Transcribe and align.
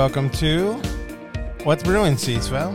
welcome 0.00 0.30
to 0.30 0.72
What's 1.64 1.82
Brewing, 1.82 2.16
Cecil. 2.16 2.72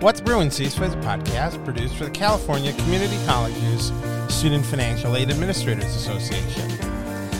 What's 0.00 0.22
Brewing, 0.22 0.50
Cecil 0.50 0.84
is 0.84 0.94
a 0.94 0.96
podcast 0.96 1.62
produced 1.66 1.96
for 1.96 2.04
the 2.04 2.10
California 2.10 2.72
Community 2.72 3.18
Colleges 3.26 3.92
Student 4.30 4.64
Financial 4.64 5.14
Aid 5.16 5.28
Administrators 5.28 5.94
Association. 5.94 6.70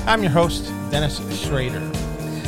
I'm 0.06 0.20
your 0.20 0.30
host, 0.30 0.66
Dennis 0.91 1.16
Schrader. 1.42 1.80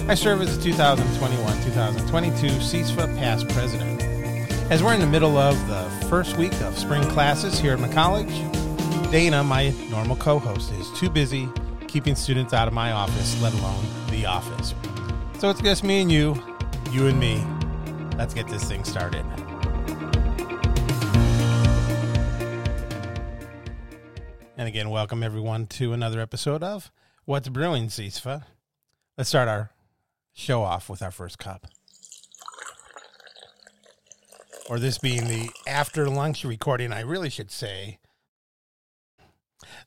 I 0.09 0.15
serve 0.15 0.43
as 0.43 0.59
the 0.59 0.71
2021-2022 0.71 2.51
CISFA 2.61 3.17
past 3.17 3.49
president. 3.49 4.03
As 4.71 4.83
we're 4.83 4.93
in 4.93 5.01
the 5.01 5.07
middle 5.07 5.39
of 5.39 5.57
the 5.69 5.89
first 6.11 6.37
week 6.37 6.53
of 6.61 6.79
spring 6.79 7.03
classes 7.05 7.59
here 7.59 7.73
at 7.73 7.81
my 7.81 7.89
college, 7.95 8.29
Dana, 9.11 9.43
my 9.43 9.71
normal 9.89 10.17
co-host, 10.17 10.71
is 10.73 10.91
too 10.99 11.09
busy 11.09 11.49
keeping 11.89 12.15
students 12.15 12.53
out 12.53 12.69
of 12.69 12.75
my 12.75 12.93
office, 12.93 13.41
let 13.41 13.55
alone 13.55 13.87
the 14.11 14.27
office. 14.27 14.75
So 15.43 15.51
it's 15.51 15.61
just 15.61 15.83
me 15.83 16.01
and 16.01 16.13
you, 16.13 16.41
you 16.93 17.09
and 17.09 17.19
me. 17.19 17.45
Let's 18.17 18.33
get 18.33 18.47
this 18.47 18.63
thing 18.63 18.85
started. 18.85 19.25
And 24.57 24.69
again, 24.69 24.89
welcome 24.89 25.25
everyone 25.25 25.67
to 25.67 25.95
another 25.95 26.21
episode 26.21 26.63
of 26.63 26.93
What's 27.25 27.49
Brewing, 27.49 27.89
CISFA. 27.89 28.45
Let's 29.19 29.31
start 29.31 29.49
our 29.49 29.73
show 30.33 30.63
off 30.63 30.89
with 30.89 31.03
our 31.03 31.11
first 31.11 31.41
cup. 31.41 31.67
Or 34.71 34.79
this 34.79 34.99
being 34.99 35.27
the 35.27 35.51
after 35.67 36.09
lunch 36.09 36.45
recording, 36.45 36.93
I 36.93 37.01
really 37.01 37.31
should 37.31 37.51
say 37.51 37.99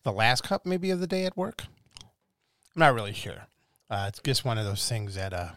the 0.04 0.12
last 0.12 0.44
cup 0.44 0.66
maybe 0.66 0.92
of 0.92 1.00
the 1.00 1.08
day 1.08 1.24
at 1.24 1.38
work. 1.38 1.64
I'm 2.04 2.82
not 2.82 2.94
really 2.94 3.14
sure. 3.14 3.48
Uh, 3.90 4.06
it's 4.08 4.20
just 4.24 4.44
one 4.44 4.58
of 4.58 4.66
those 4.66 4.88
things 4.90 5.14
that 5.14 5.32
uh, 5.32 5.50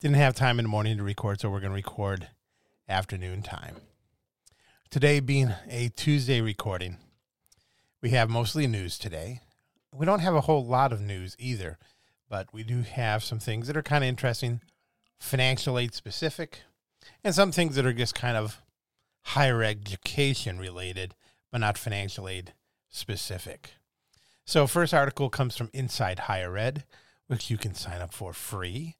didn't 0.00 0.16
have 0.16 0.34
time 0.34 0.58
in 0.58 0.64
the 0.64 0.68
morning 0.68 0.96
to 0.96 1.04
record, 1.04 1.40
so 1.40 1.48
we're 1.48 1.60
going 1.60 1.70
to 1.70 1.76
record 1.76 2.28
afternoon 2.88 3.40
time. 3.40 3.76
Today 4.90 5.20
being 5.20 5.54
a 5.70 5.88
Tuesday 5.90 6.40
recording, 6.40 6.96
we 8.02 8.10
have 8.10 8.28
mostly 8.28 8.66
news 8.66 8.98
today. 8.98 9.42
We 9.94 10.06
don't 10.06 10.18
have 10.18 10.34
a 10.34 10.40
whole 10.40 10.66
lot 10.66 10.92
of 10.92 11.00
news 11.00 11.36
either, 11.38 11.78
but 12.28 12.52
we 12.52 12.64
do 12.64 12.82
have 12.82 13.22
some 13.22 13.38
things 13.38 13.68
that 13.68 13.76
are 13.76 13.82
kind 13.82 14.02
of 14.02 14.08
interesting, 14.08 14.60
financial 15.20 15.78
aid 15.78 15.94
specific, 15.94 16.62
and 17.22 17.32
some 17.32 17.52
things 17.52 17.76
that 17.76 17.86
are 17.86 17.92
just 17.92 18.14
kind 18.14 18.36
of 18.36 18.60
higher 19.22 19.62
education 19.62 20.58
related, 20.58 21.14
but 21.52 21.60
not 21.60 21.78
financial 21.78 22.28
aid 22.28 22.54
specific. 22.88 23.74
So, 24.44 24.66
first 24.66 24.92
article 24.92 25.30
comes 25.30 25.56
from 25.56 25.70
Inside 25.72 26.18
Higher 26.20 26.56
Ed, 26.58 26.82
which 27.32 27.48
you 27.48 27.56
can 27.56 27.74
sign 27.74 28.02
up 28.02 28.12
for 28.12 28.34
free 28.34 28.94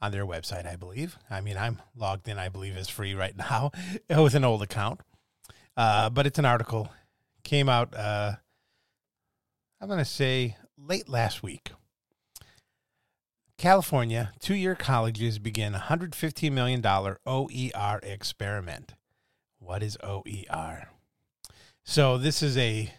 on 0.00 0.12
their 0.12 0.24
website, 0.24 0.70
I 0.70 0.76
believe. 0.76 1.18
I 1.28 1.40
mean, 1.40 1.56
I'm 1.56 1.82
logged 1.96 2.28
in, 2.28 2.38
I 2.38 2.48
believe, 2.48 2.76
is 2.76 2.88
free 2.88 3.12
right 3.12 3.36
now 3.36 3.72
with 4.08 4.36
an 4.36 4.44
old 4.44 4.62
account. 4.62 5.00
Uh, 5.76 6.08
but 6.08 6.24
it's 6.24 6.38
an 6.38 6.44
article 6.44 6.92
came 7.42 7.68
out. 7.68 7.92
Uh, 7.92 8.34
I'm 9.80 9.88
going 9.88 9.98
to 9.98 10.04
say 10.04 10.56
late 10.78 11.08
last 11.08 11.42
week. 11.42 11.72
California 13.58 14.32
two-year 14.38 14.76
colleges 14.76 15.40
begin 15.40 15.72
$115 15.72 16.52
million 16.52 16.86
OER 16.86 17.98
experiment. 18.04 18.94
What 19.58 19.82
is 19.82 19.98
OER? 20.04 20.88
So 21.82 22.16
this 22.16 22.44
is 22.44 22.56
a 22.56 22.94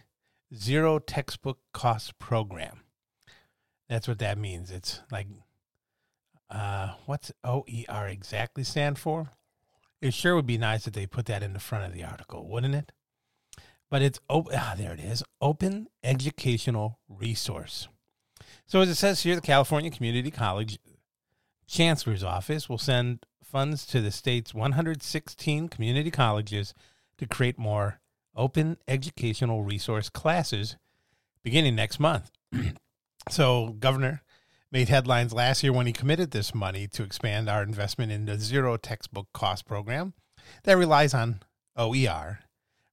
zero 0.54 0.98
textbook 0.98 1.58
cost 1.72 2.18
program. 2.18 2.83
That's 3.88 4.08
what 4.08 4.18
that 4.18 4.38
means. 4.38 4.70
It's 4.70 5.00
like, 5.10 5.26
uh, 6.50 6.94
what's 7.06 7.32
OER 7.42 8.08
exactly 8.08 8.64
stand 8.64 8.98
for? 8.98 9.30
It 10.00 10.14
sure 10.14 10.34
would 10.34 10.46
be 10.46 10.58
nice 10.58 10.86
if 10.86 10.94
they 10.94 11.06
put 11.06 11.26
that 11.26 11.42
in 11.42 11.52
the 11.52 11.58
front 11.58 11.84
of 11.84 11.92
the 11.92 12.04
article, 12.04 12.46
wouldn't 12.48 12.74
it? 12.74 12.92
But 13.90 14.02
it's 14.02 14.20
open. 14.28 14.54
Ah, 14.56 14.74
there 14.76 14.92
it 14.92 15.00
is. 15.00 15.22
Open 15.40 15.88
Educational 16.02 16.98
Resource. 17.08 17.88
So 18.66 18.80
as 18.80 18.88
it 18.88 18.96
says 18.96 19.22
here, 19.22 19.36
the 19.36 19.40
California 19.40 19.90
Community 19.90 20.30
College 20.30 20.78
Chancellor's 21.66 22.24
Office 22.24 22.68
will 22.68 22.78
send 22.78 23.24
funds 23.42 23.86
to 23.86 24.00
the 24.00 24.10
state's 24.10 24.52
116 24.52 25.68
community 25.68 26.10
colleges 26.10 26.74
to 27.18 27.26
create 27.26 27.58
more 27.58 28.00
open 28.34 28.76
educational 28.88 29.62
resource 29.62 30.08
classes 30.08 30.76
beginning 31.42 31.74
next 31.74 32.00
month. 32.00 32.30
so, 33.28 33.76
Governor 33.78 34.22
made 34.70 34.88
headlines 34.88 35.32
last 35.32 35.62
year 35.62 35.72
when 35.72 35.86
he 35.86 35.92
committed 35.92 36.32
this 36.32 36.54
money 36.54 36.88
to 36.88 37.04
expand 37.04 37.48
our 37.48 37.62
investment 37.62 38.10
in 38.10 38.26
the 38.26 38.38
zero 38.38 38.76
textbook 38.76 39.28
cost 39.32 39.66
program 39.66 40.14
that 40.64 40.76
relies 40.76 41.14
on 41.14 41.40
OER 41.76 42.40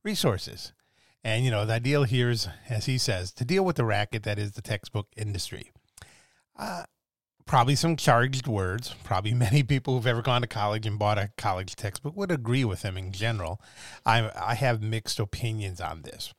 resources. 0.04 0.74
And, 1.24 1.46
you 1.46 1.52
know, 1.52 1.66
the 1.66 1.74
ideal 1.74 2.04
here 2.04 2.30
is, 2.30 2.48
as 2.70 2.86
he 2.86 2.98
says, 2.98 3.32
to 3.34 3.46
deal 3.46 3.64
with 3.64 3.76
the 3.76 3.86
racket 3.86 4.24
that 4.24 4.40
is 4.40 4.54
the 4.54 4.62
textbook 4.62 5.08
industry. 5.16 5.72
Uh, 6.58 6.84
probably 7.46 7.76
some 7.76 7.96
charged 7.96 8.48
words. 8.48 8.96
Probably 9.04 9.34
many 9.36 9.64
people 9.64 9.96
who've 9.96 10.08
ever 10.08 10.22
gone 10.22 10.42
to 10.42 10.48
college 10.48 10.86
and 10.86 10.98
bought 10.98 11.18
a 11.18 11.32
college 11.38 11.76
textbook 11.76 12.16
would 12.16 12.32
agree 12.32 12.66
with 12.66 12.84
him 12.84 12.98
in 12.98 13.12
general. 13.12 13.62
I, 14.06 14.32
I 14.36 14.56
have 14.56 14.82
mixed 14.82 15.20
opinions 15.20 15.82
on 15.82 16.04
this. 16.04 16.34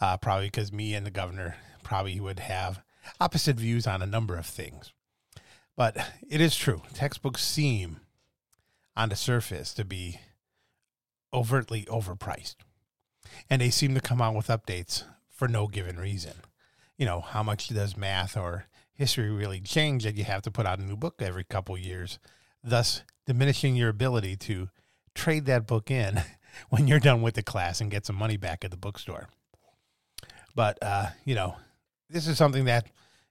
Uh, 0.00 0.16
probably 0.16 0.46
because 0.46 0.72
me 0.72 0.94
and 0.94 1.04
the 1.04 1.10
governor 1.10 1.56
probably 1.82 2.20
would 2.20 2.38
have 2.38 2.80
opposite 3.20 3.56
views 3.56 3.86
on 3.86 4.02
a 4.02 4.06
number 4.06 4.36
of 4.36 4.46
things. 4.46 4.92
But 5.76 5.96
it 6.28 6.40
is 6.40 6.56
true. 6.56 6.82
Textbooks 6.92 7.44
seem 7.44 8.00
on 8.96 9.08
the 9.08 9.16
surface 9.16 9.74
to 9.74 9.84
be 9.84 10.20
overtly 11.32 11.84
overpriced 11.86 12.54
and 13.50 13.60
they 13.60 13.70
seem 13.70 13.94
to 13.94 14.00
come 14.00 14.20
out 14.20 14.34
with 14.34 14.48
updates 14.48 15.04
for 15.30 15.48
no 15.48 15.66
given 15.66 15.98
reason. 15.98 16.34
You 16.96 17.06
know, 17.06 17.20
how 17.20 17.42
much 17.42 17.68
does 17.68 17.96
math 17.96 18.36
or 18.36 18.66
history 18.92 19.30
really 19.30 19.60
change 19.60 20.04
that 20.04 20.16
you 20.16 20.24
have 20.24 20.42
to 20.42 20.50
put 20.50 20.66
out 20.66 20.78
a 20.78 20.84
new 20.84 20.96
book 20.96 21.20
every 21.20 21.44
couple 21.44 21.76
years, 21.76 22.18
thus 22.62 23.02
diminishing 23.26 23.74
your 23.74 23.88
ability 23.88 24.36
to 24.36 24.68
trade 25.14 25.46
that 25.46 25.66
book 25.66 25.90
in 25.90 26.22
when 26.70 26.86
you're 26.86 27.00
done 27.00 27.22
with 27.22 27.34
the 27.34 27.42
class 27.42 27.80
and 27.80 27.90
get 27.90 28.06
some 28.06 28.16
money 28.16 28.36
back 28.36 28.64
at 28.64 28.70
the 28.70 28.76
bookstore. 28.76 29.28
But 30.54 30.78
uh, 30.80 31.06
you 31.24 31.34
know, 31.34 31.56
this 32.10 32.26
is 32.26 32.38
something 32.38 32.64
that, 32.66 32.86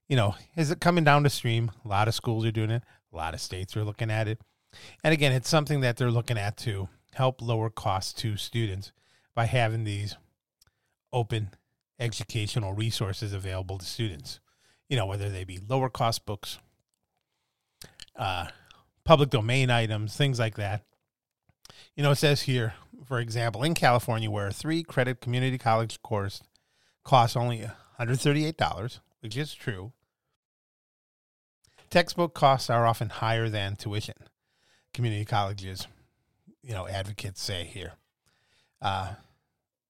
you 0.07 0.15
know, 0.15 0.35
is 0.55 0.71
it 0.71 0.81
coming 0.81 1.03
down 1.03 1.23
the 1.23 1.29
stream? 1.29 1.71
A 1.83 1.87
lot 1.87 2.07
of 2.07 2.15
schools 2.15 2.45
are 2.45 2.51
doing 2.51 2.69
it, 2.69 2.83
a 3.11 3.15
lot 3.15 3.33
of 3.33 3.41
states 3.41 3.75
are 3.77 3.83
looking 3.83 4.11
at 4.11 4.27
it. 4.27 4.39
And 5.03 5.13
again, 5.13 5.31
it's 5.31 5.49
something 5.49 5.81
that 5.81 5.97
they're 5.97 6.11
looking 6.11 6.37
at 6.37 6.57
to 6.57 6.89
help 7.13 7.41
lower 7.41 7.69
costs 7.69 8.13
to 8.21 8.37
students 8.37 8.91
by 9.35 9.45
having 9.45 9.83
these 9.83 10.17
open 11.11 11.51
educational 11.99 12.73
resources 12.73 13.33
available 13.33 13.77
to 13.77 13.85
students. 13.85 14.39
You 14.89 14.97
know, 14.97 15.05
whether 15.05 15.29
they 15.29 15.43
be 15.43 15.59
lower 15.67 15.89
cost 15.89 16.25
books, 16.25 16.59
uh, 18.15 18.47
public 19.03 19.29
domain 19.29 19.69
items, 19.69 20.15
things 20.15 20.39
like 20.39 20.55
that. 20.55 20.83
You 21.95 22.03
know, 22.03 22.11
it 22.11 22.17
says 22.17 22.43
here, 22.43 22.73
for 23.05 23.19
example, 23.19 23.63
in 23.63 23.73
California, 23.73 24.29
where 24.29 24.47
a 24.47 24.53
three 24.53 24.83
credit 24.83 25.21
community 25.21 25.57
college 25.57 26.01
course 26.01 26.41
costs 27.03 27.35
only 27.35 27.69
$138, 27.99 28.99
which 29.21 29.37
is 29.37 29.53
true, 29.53 29.91
textbook 31.89 32.33
costs 32.33 32.69
are 32.69 32.87
often 32.87 33.09
higher 33.09 33.49
than 33.49 33.75
tuition. 33.75 34.15
Community 34.93 35.25
colleges, 35.25 35.87
you 36.61 36.73
know, 36.73 36.87
advocates 36.87 37.41
say 37.41 37.65
here. 37.65 37.93
Uh, 38.81 39.13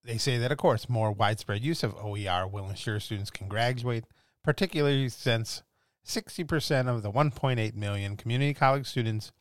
they 0.04 0.18
say 0.18 0.38
that, 0.38 0.52
of 0.52 0.58
course, 0.58 0.90
more 0.90 1.12
widespread 1.12 1.64
use 1.64 1.84
of 1.84 1.96
OER 1.96 2.46
will 2.48 2.70
ensure 2.70 3.00
students 3.00 3.32
can 3.32 3.48
graduate, 3.48 4.04
particularly 4.44 5.10
since 5.10 5.64
60% 6.06 6.88
of 6.88 7.02
the 7.02 7.12
1.8 7.12 7.74
million 7.76 8.18
community 8.18 8.54
college 8.54 8.86
students 8.86 9.32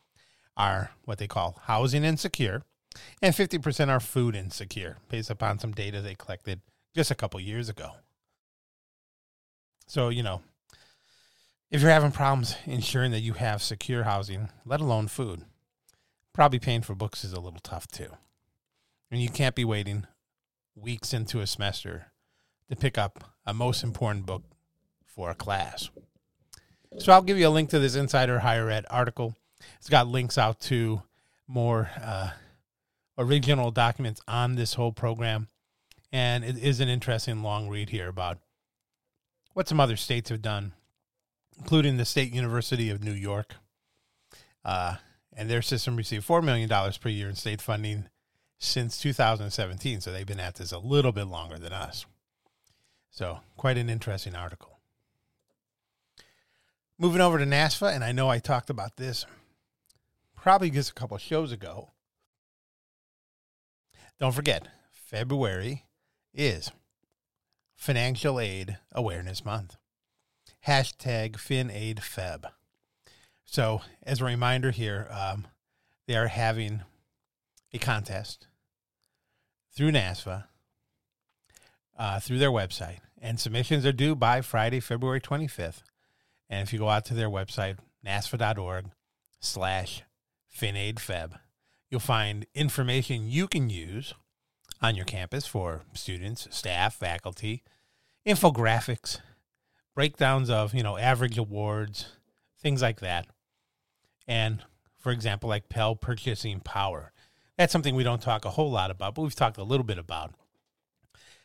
are 0.57 0.93
what 1.05 1.19
they 1.19 1.27
call 1.27 1.59
housing 1.65 2.05
insecure, 2.05 2.63
and 3.21 3.35
50% 3.35 3.89
are 3.89 4.01
food 4.01 4.37
insecure, 4.37 4.99
based 5.09 5.31
upon 5.31 5.59
some 5.59 5.73
data 5.73 6.01
they 6.01 6.15
collected 6.15 6.61
just 6.95 7.11
a 7.11 7.17
couple 7.17 7.41
years 7.41 7.69
ago. 7.69 7.93
So, 9.93 10.09
you 10.09 10.23
know, 10.23 10.41
if 11.71 11.83
you're 11.83 11.91
having 11.91 12.13
problems 12.13 12.57
ensuring 12.65 13.11
that 13.11 13.21
you 13.21 13.35
have 13.35 13.63
secure 13.63 14.05
housing, 14.05 14.49
let 14.65 14.81
alone 14.81 15.07
food, 15.07 15.43
probably 16.33 16.59
paying 16.59 16.81
for 16.81 16.95
books 16.95 17.25
is 17.25 17.35
a 17.35 17.41
little 17.41 17.61
tough 17.63 17.87
too. 17.89 18.09
And 19.11 19.21
you 19.21 19.29
can't 19.29 19.55
be 19.55 19.67
waiting 19.67 20.07
weeks 20.75 21.13
into 21.13 21.41
a 21.41 21.47
semester 21.47 22.07
to 22.71 22.75
pick 22.75 22.97
up 22.97 23.35
a 23.45 23.53
most 23.53 23.85
important 23.85 24.25
book 24.25 24.45
for 25.05 25.29
a 25.29 25.35
class. 25.35 25.91
So 26.97 27.13
I'll 27.13 27.21
give 27.21 27.37
you 27.37 27.49
a 27.49 27.51
link 27.51 27.69
to 27.69 27.79
this 27.79 27.95
Inside 27.95 28.31
Higher 28.31 28.71
Ed 28.71 28.87
article. 28.89 29.37
It's 29.77 29.91
got 29.91 30.09
links 30.09 30.39
out 30.39 30.59
to 30.61 31.03
more 31.47 31.91
uh, 32.03 32.31
original 33.19 33.71
documents 33.71 34.23
on 34.27 34.55
this 34.55 34.73
whole 34.73 34.93
program. 34.93 35.49
And 36.11 36.45
it 36.45 36.57
is 36.57 36.81
an 36.81 36.89
interesting 36.89 37.43
long 37.43 37.69
read 37.69 37.91
here 37.91 38.09
about 38.09 38.39
what 39.55 39.69
some 39.69 39.81
other 39.81 39.97
states 39.97 40.31
have 40.31 40.43
done, 40.43 40.73
including 41.59 41.97
the 41.97 42.05
State 42.05 42.33
University 42.33 42.91
of 42.91 43.03
New 43.03 43.13
York. 43.13 43.57
Uh, 44.65 44.97
and 45.35 45.49
their 45.49 45.63
system 45.63 45.97
received 45.97 46.27
$4 46.27 46.43
million 46.43 46.69
per 47.01 47.09
year 47.09 47.29
in 47.29 47.35
state 47.35 47.61
funding 47.61 48.09
since 48.59 48.99
2017. 48.99 50.01
So 50.01 50.13
they've 50.13 50.27
been 50.27 50.41
at 50.41 50.57
this 50.57 50.73
a 50.73 50.79
little 50.79 51.13
bit 51.13 51.27
longer 51.27 51.59
than 51.59 51.73
us. 51.73 52.07
So, 53.11 53.41
quite 53.59 53.77
an 53.77 53.91
interesting 53.91 54.35
article. 54.35 54.79
Moving 56.99 57.21
over 57.21 57.39
to 57.39 57.45
NASFAA, 57.45 57.95
and 57.95 58.03
I 58.03 58.13
know 58.13 58.31
I 58.31 58.39
talked 58.39 58.71
about 58.71 58.97
this 58.97 59.27
probably 60.35 60.71
just 60.71 60.91
a 60.91 60.95
couple 60.95 61.19
shows 61.19 61.53
ago. 61.53 61.91
Don't 64.19 64.33
forget, 64.33 64.67
February 64.91 65.85
is 66.33 66.71
Financial 67.83 68.39
Aid 68.39 68.79
Awareness 68.93 69.45
Month. 69.45 69.77
Hashtag 70.69 71.33
FinAidFeb. 71.33 72.45
So, 73.45 73.81
as 74.05 74.21
a 74.21 74.25
reminder 74.25 74.71
here, 74.71 75.09
um, 75.11 75.49
they 76.07 76.15
are 76.15 76.29
having 76.29 76.83
a 77.73 77.79
contest 77.81 78.47
through 79.75 79.91
NASFAA 79.91 80.45
uh, 81.99 82.21
through 82.21 82.39
their 82.39 82.53
website, 82.53 82.99
and 83.21 83.41
submissions 83.41 83.85
are 83.85 83.91
due 83.91 84.15
by 84.15 84.43
Friday, 84.43 84.79
February 84.79 85.21
25th. 85.21 85.83
And 86.49 86.63
if 86.63 86.73
you 86.73 86.79
go 86.79 86.89
out 86.89 87.05
to 87.07 87.15
their 87.15 87.29
website, 87.29 87.79
nasfaa.org 88.07 88.93
slash 89.41 90.05
FinAidFeb, 90.57 91.33
you'll 91.91 91.99
find 91.99 92.47
information 92.55 93.29
you 93.29 93.49
can 93.49 93.71
use 93.71 94.15
on 94.83 94.95
your 94.97 95.05
campus 95.05 95.47
for 95.47 95.83
students, 95.93 96.49
staff, 96.51 96.95
faculty, 96.95 97.63
infographics, 98.27 99.21
breakdowns 99.95 100.51
of, 100.51 100.75
you 100.75 100.83
know, 100.83 100.99
average 100.99 101.39
awards, 101.39 102.13
things 102.61 102.83
like 102.83 103.01
that 103.01 103.27
and 104.27 104.63
for 104.99 105.11
example, 105.11 105.49
like 105.49 105.69
Pell 105.69 105.97
purchasing 105.97 106.61
power. 106.61 107.13
That's 107.59 107.73
something 107.73 107.95
we 107.95 108.05
don't 108.05 108.23
talk 108.23 108.45
a 108.45 108.51
whole 108.51 108.71
lot 108.71 108.91
about, 108.91 109.15
but 109.15 109.23
we've 109.23 109.35
talked 109.35 109.59
a 109.59 109.65
little 109.65 109.85
bit 109.85 109.99
about. 109.99 110.33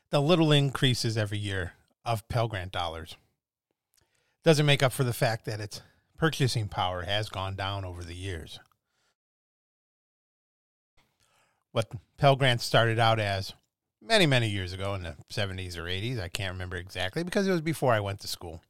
The 0.10 0.22
little 0.22 0.52
increases 0.52 1.18
every 1.18 1.40
year 1.40 1.74
of 2.06 2.28
Pell 2.30 2.48
Grant 2.48 2.72
dollars 2.72 3.16
doesn't 4.44 4.66
make 4.66 4.84
up 4.84 4.94
for 4.94 5.04
the 5.04 5.14
fact 5.14 5.46
that 5.46 5.60
its 5.60 5.82
purchasing 6.18 6.68
power 6.68 7.02
has 7.02 7.30
gone 7.30 7.56
down 7.56 7.84
over 7.84 8.04
the 8.04 8.16
years. 8.16 8.60
What 11.72 11.92
Pell 12.18 12.36
Grant 12.36 12.62
started 12.62 13.00
out 13.00 13.20
as 13.20 13.54
many, 14.02 14.26
many 14.26 14.50
years 14.50 14.74
ago 14.74 14.94
in 14.94 15.04
the 15.04 15.16
70s 15.32 15.78
or 15.78 15.84
80s, 15.84 16.20
I 16.20 16.30
can't 16.30 16.54
remember 16.54 16.78
exactly 16.78 17.24
because 17.24 17.48
it 17.48 17.52
was 17.52 17.62
before 17.62 17.94
I 17.94 18.00
went 18.00 18.20
to 18.22 18.28
school, 18.28 18.62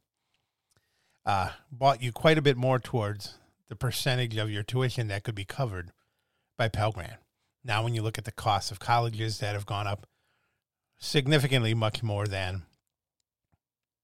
uh, 1.24 1.50
bought 1.70 2.02
you 2.02 2.12
quite 2.12 2.38
a 2.38 2.42
bit 2.42 2.56
more 2.56 2.78
towards 2.78 3.34
the 3.68 3.76
percentage 3.76 4.36
of 4.36 4.50
your 4.50 4.62
tuition 4.62 5.08
that 5.08 5.24
could 5.24 5.34
be 5.34 5.44
covered 5.44 5.92
by 6.56 6.68
Pell 6.68 6.92
Grant. 6.92 7.20
Now, 7.64 7.84
when 7.84 7.94
you 7.94 8.02
look 8.02 8.18
at 8.18 8.24
the 8.24 8.32
costs 8.32 8.70
of 8.70 8.78
colleges 8.78 9.38
that 9.38 9.54
have 9.54 9.66
gone 9.66 9.86
up 9.86 10.06
significantly 10.98 11.74
much 11.74 12.02
more 12.02 12.26
than 12.26 12.62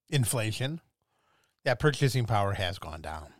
inflation, 0.09 0.81
that 1.63 1.79
purchasing 1.79 2.25
power 2.25 2.53
has 2.53 2.77
gone 2.77 3.01
down. 3.01 3.33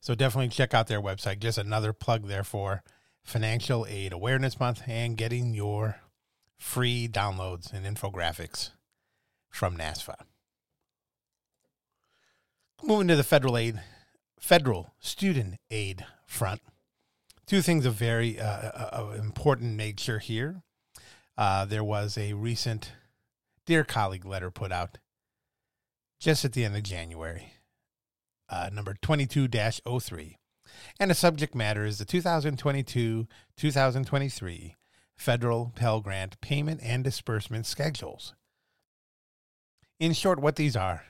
So 0.00 0.14
definitely 0.14 0.48
check 0.48 0.72
out 0.72 0.86
their 0.86 1.02
website. 1.02 1.40
Just 1.40 1.58
another 1.58 1.92
plug 1.92 2.26
there 2.26 2.44
for 2.44 2.82
Financial 3.24 3.86
Aid 3.88 4.12
Awareness 4.12 4.58
Month 4.58 4.82
and 4.86 5.16
getting 5.16 5.54
your 5.54 6.00
free 6.58 7.08
downloads 7.08 7.72
and 7.72 7.86
infographics 7.86 8.70
from 9.48 9.76
NASFAA. 9.76 10.16
Moving 12.82 13.08
to 13.08 13.16
the 13.16 13.24
federal 13.24 13.56
aid 13.56 13.80
federal 14.38 14.94
student 15.00 15.56
aid 15.70 16.06
front. 16.26 16.60
Two 17.46 17.60
things 17.60 17.84
of 17.84 17.94
very 17.94 18.40
uh, 18.40 18.44
uh, 18.44 18.88
of 18.92 19.18
important 19.18 19.76
nature 19.76 20.18
here. 20.18 20.62
Uh, 21.36 21.64
there 21.64 21.84
was 21.84 22.16
a 22.16 22.32
recent 22.32 22.92
Dear 23.66 23.84
Colleague 23.84 24.24
letter 24.24 24.50
put 24.50 24.72
out 24.72 24.98
just 26.18 26.44
at 26.44 26.52
the 26.52 26.64
end 26.64 26.76
of 26.76 26.82
January, 26.82 27.54
uh, 28.48 28.70
number 28.72 28.94
22 29.00 29.48
03. 29.48 30.38
And 30.98 31.10
the 31.10 31.14
subject 31.14 31.54
matter 31.54 31.84
is 31.84 31.98
the 31.98 32.04
2022 32.04 33.26
2023 33.56 34.76
federal 35.16 35.72
Pell 35.74 36.00
Grant 36.00 36.40
payment 36.40 36.80
and 36.82 37.04
disbursement 37.04 37.66
schedules. 37.66 38.34
In 39.98 40.12
short, 40.14 40.40
what 40.40 40.56
these 40.56 40.76
are 40.76 41.04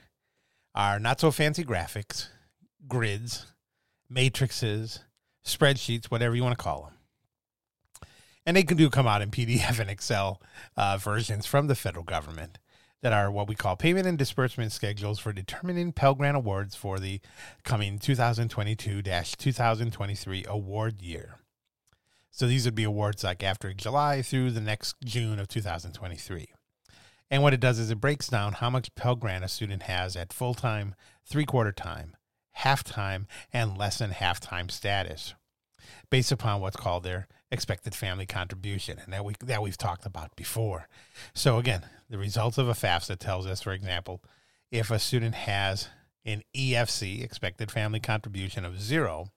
are 0.75 0.99
not 0.99 1.19
so 1.19 1.31
fancy 1.31 1.63
graphics 1.63 2.27
grids, 2.87 3.45
matrices, 4.09 4.99
spreadsheets, 5.45 6.05
whatever 6.05 6.35
you 6.35 6.43
want 6.43 6.57
to 6.57 6.63
call 6.63 6.83
them. 6.83 8.09
And 8.45 8.57
they 8.57 8.63
can 8.63 8.77
do 8.77 8.89
come 8.89 9.07
out 9.07 9.21
in 9.21 9.29
PDF 9.29 9.79
and 9.79 9.89
Excel 9.89 10.41
uh, 10.75 10.97
versions 10.97 11.45
from 11.45 11.67
the 11.67 11.75
federal 11.75 12.03
government 12.03 12.57
that 13.01 13.13
are 13.13 13.31
what 13.31 13.47
we 13.47 13.55
call 13.55 13.75
payment 13.75 14.07
and 14.07 14.17
disbursement 14.17 14.71
schedules 14.71 15.19
for 15.19 15.33
determining 15.33 15.91
Pell 15.91 16.15
Grant 16.15 16.37
awards 16.37 16.75
for 16.75 16.99
the 16.99 17.19
coming 17.63 17.97
2022 17.99 19.01
2023 19.01 20.45
award 20.47 21.01
year. 21.01 21.39
So 22.29 22.47
these 22.47 22.65
would 22.65 22.75
be 22.75 22.83
awards 22.83 23.23
like 23.23 23.43
after 23.43 23.73
July 23.73 24.21
through 24.21 24.51
the 24.51 24.61
next 24.61 24.95
June 25.03 25.39
of 25.39 25.47
2023. 25.47 26.47
And 27.29 27.43
what 27.43 27.53
it 27.53 27.59
does 27.59 27.79
is 27.79 27.89
it 27.89 28.01
breaks 28.01 28.27
down 28.27 28.53
how 28.53 28.69
much 28.69 28.93
Pell 28.95 29.15
Grant 29.15 29.43
a 29.43 29.47
student 29.47 29.83
has 29.83 30.15
at 30.15 30.33
full 30.33 30.53
time, 30.53 30.95
three 31.25 31.45
quarter 31.45 31.71
time, 31.71 32.15
half 32.51 32.83
time, 32.83 33.27
and 33.51 33.77
less 33.77 33.99
than 33.99 34.11
half 34.11 34.39
time 34.39 34.69
status 34.69 35.33
based 36.09 36.31
upon 36.31 36.61
what's 36.61 36.75
called 36.75 37.03
their 37.03 37.27
expected 37.51 37.93
family 37.93 38.25
contribution, 38.25 38.99
and 39.03 39.11
that 39.13 39.25
we 39.25 39.35
that 39.43 39.61
we've 39.61 39.77
talked 39.77 40.05
about 40.05 40.35
before. 40.35 40.87
So 41.33 41.57
again, 41.57 41.83
the 42.09 42.17
results 42.17 42.57
of 42.57 42.67
a 42.67 42.73
FAFSA 42.73 43.19
tells 43.19 43.45
us, 43.45 43.61
for 43.61 43.73
example, 43.73 44.21
if 44.71 44.89
a 44.89 44.99
student 44.99 45.35
has 45.35 45.89
an 46.25 46.43
EFC 46.55 47.23
expected 47.23 47.71
family 47.71 47.99
contribution 47.99 48.63
of 48.63 48.81
zero, 48.81 49.27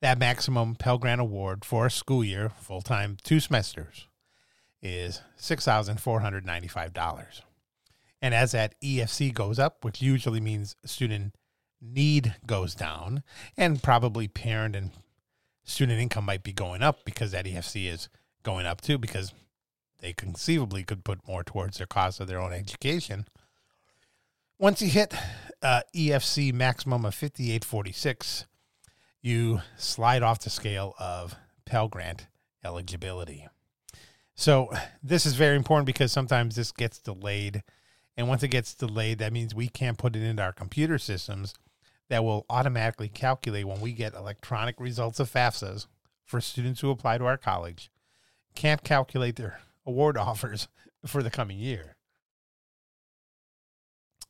that 0.00 0.18
maximum 0.18 0.74
Pell 0.74 0.98
Grant 0.98 1.20
award 1.20 1.64
for 1.64 1.86
a 1.86 1.90
school 1.90 2.24
year, 2.24 2.50
full 2.60 2.82
time, 2.82 3.16
two 3.22 3.40
semesters, 3.40 4.06
is 4.82 5.20
six 5.36 5.64
thousand 5.64 6.00
four 6.00 6.20
hundred 6.20 6.46
ninety 6.46 6.68
five 6.68 6.92
dollars. 6.92 7.42
And 8.22 8.34
as 8.34 8.52
that 8.52 8.74
EFC 8.80 9.32
goes 9.32 9.58
up, 9.58 9.84
which 9.84 10.00
usually 10.00 10.40
means 10.40 10.74
student 10.84 11.34
need 11.82 12.34
goes 12.46 12.74
down, 12.74 13.22
and 13.56 13.82
probably 13.82 14.26
parent 14.26 14.74
and 14.74 14.90
student 15.66 16.00
income 16.00 16.24
might 16.24 16.42
be 16.42 16.52
going 16.52 16.82
up 16.82 17.04
because 17.04 17.32
that 17.32 17.44
EFC 17.44 17.92
is 17.92 18.08
going 18.42 18.64
up 18.64 18.80
too, 18.80 18.96
because 18.96 19.34
they 20.00 20.12
conceivably 20.12 20.84
could 20.84 21.04
put 21.04 21.26
more 21.26 21.42
towards 21.42 21.78
their 21.78 21.86
cost 21.86 22.20
of 22.20 22.28
their 22.28 22.40
own 22.40 22.52
education. 22.52 23.26
Once 24.58 24.80
you 24.80 24.88
hit 24.88 25.12
uh, 25.60 25.82
EFC 25.94 26.52
maximum 26.54 27.04
of 27.04 27.14
5846, 27.14 28.46
you 29.20 29.60
slide 29.76 30.22
off 30.22 30.40
the 30.40 30.50
scale 30.50 30.94
of 30.98 31.34
Pell 31.66 31.88
Grant 31.88 32.28
eligibility. 32.64 33.46
So, 34.34 34.70
this 35.02 35.26
is 35.26 35.34
very 35.34 35.56
important 35.56 35.86
because 35.86 36.12
sometimes 36.12 36.56
this 36.56 36.70
gets 36.70 36.98
delayed. 36.98 37.62
And 38.16 38.28
once 38.28 38.42
it 38.42 38.48
gets 38.48 38.74
delayed, 38.74 39.18
that 39.18 39.32
means 39.32 39.54
we 39.54 39.68
can't 39.68 39.98
put 39.98 40.14
it 40.14 40.22
into 40.22 40.42
our 40.42 40.52
computer 40.52 40.98
systems 40.98 41.54
that 42.08 42.24
will 42.24 42.46
automatically 42.48 43.08
calculate 43.08 43.66
when 43.66 43.80
we 43.80 43.92
get 43.92 44.14
electronic 44.14 44.80
results 44.80 45.20
of 45.20 45.30
FAFSAs 45.30 45.86
for 46.24 46.40
students 46.40 46.80
who 46.80 46.90
apply 46.90 47.18
to 47.18 47.26
our 47.26 47.36
college, 47.36 47.90
can't 48.54 48.84
calculate 48.84 49.36
their 49.36 49.60
award 49.84 50.16
offers 50.16 50.68
for 51.04 51.22
the 51.22 51.30
coming 51.30 51.58
year. 51.58 51.96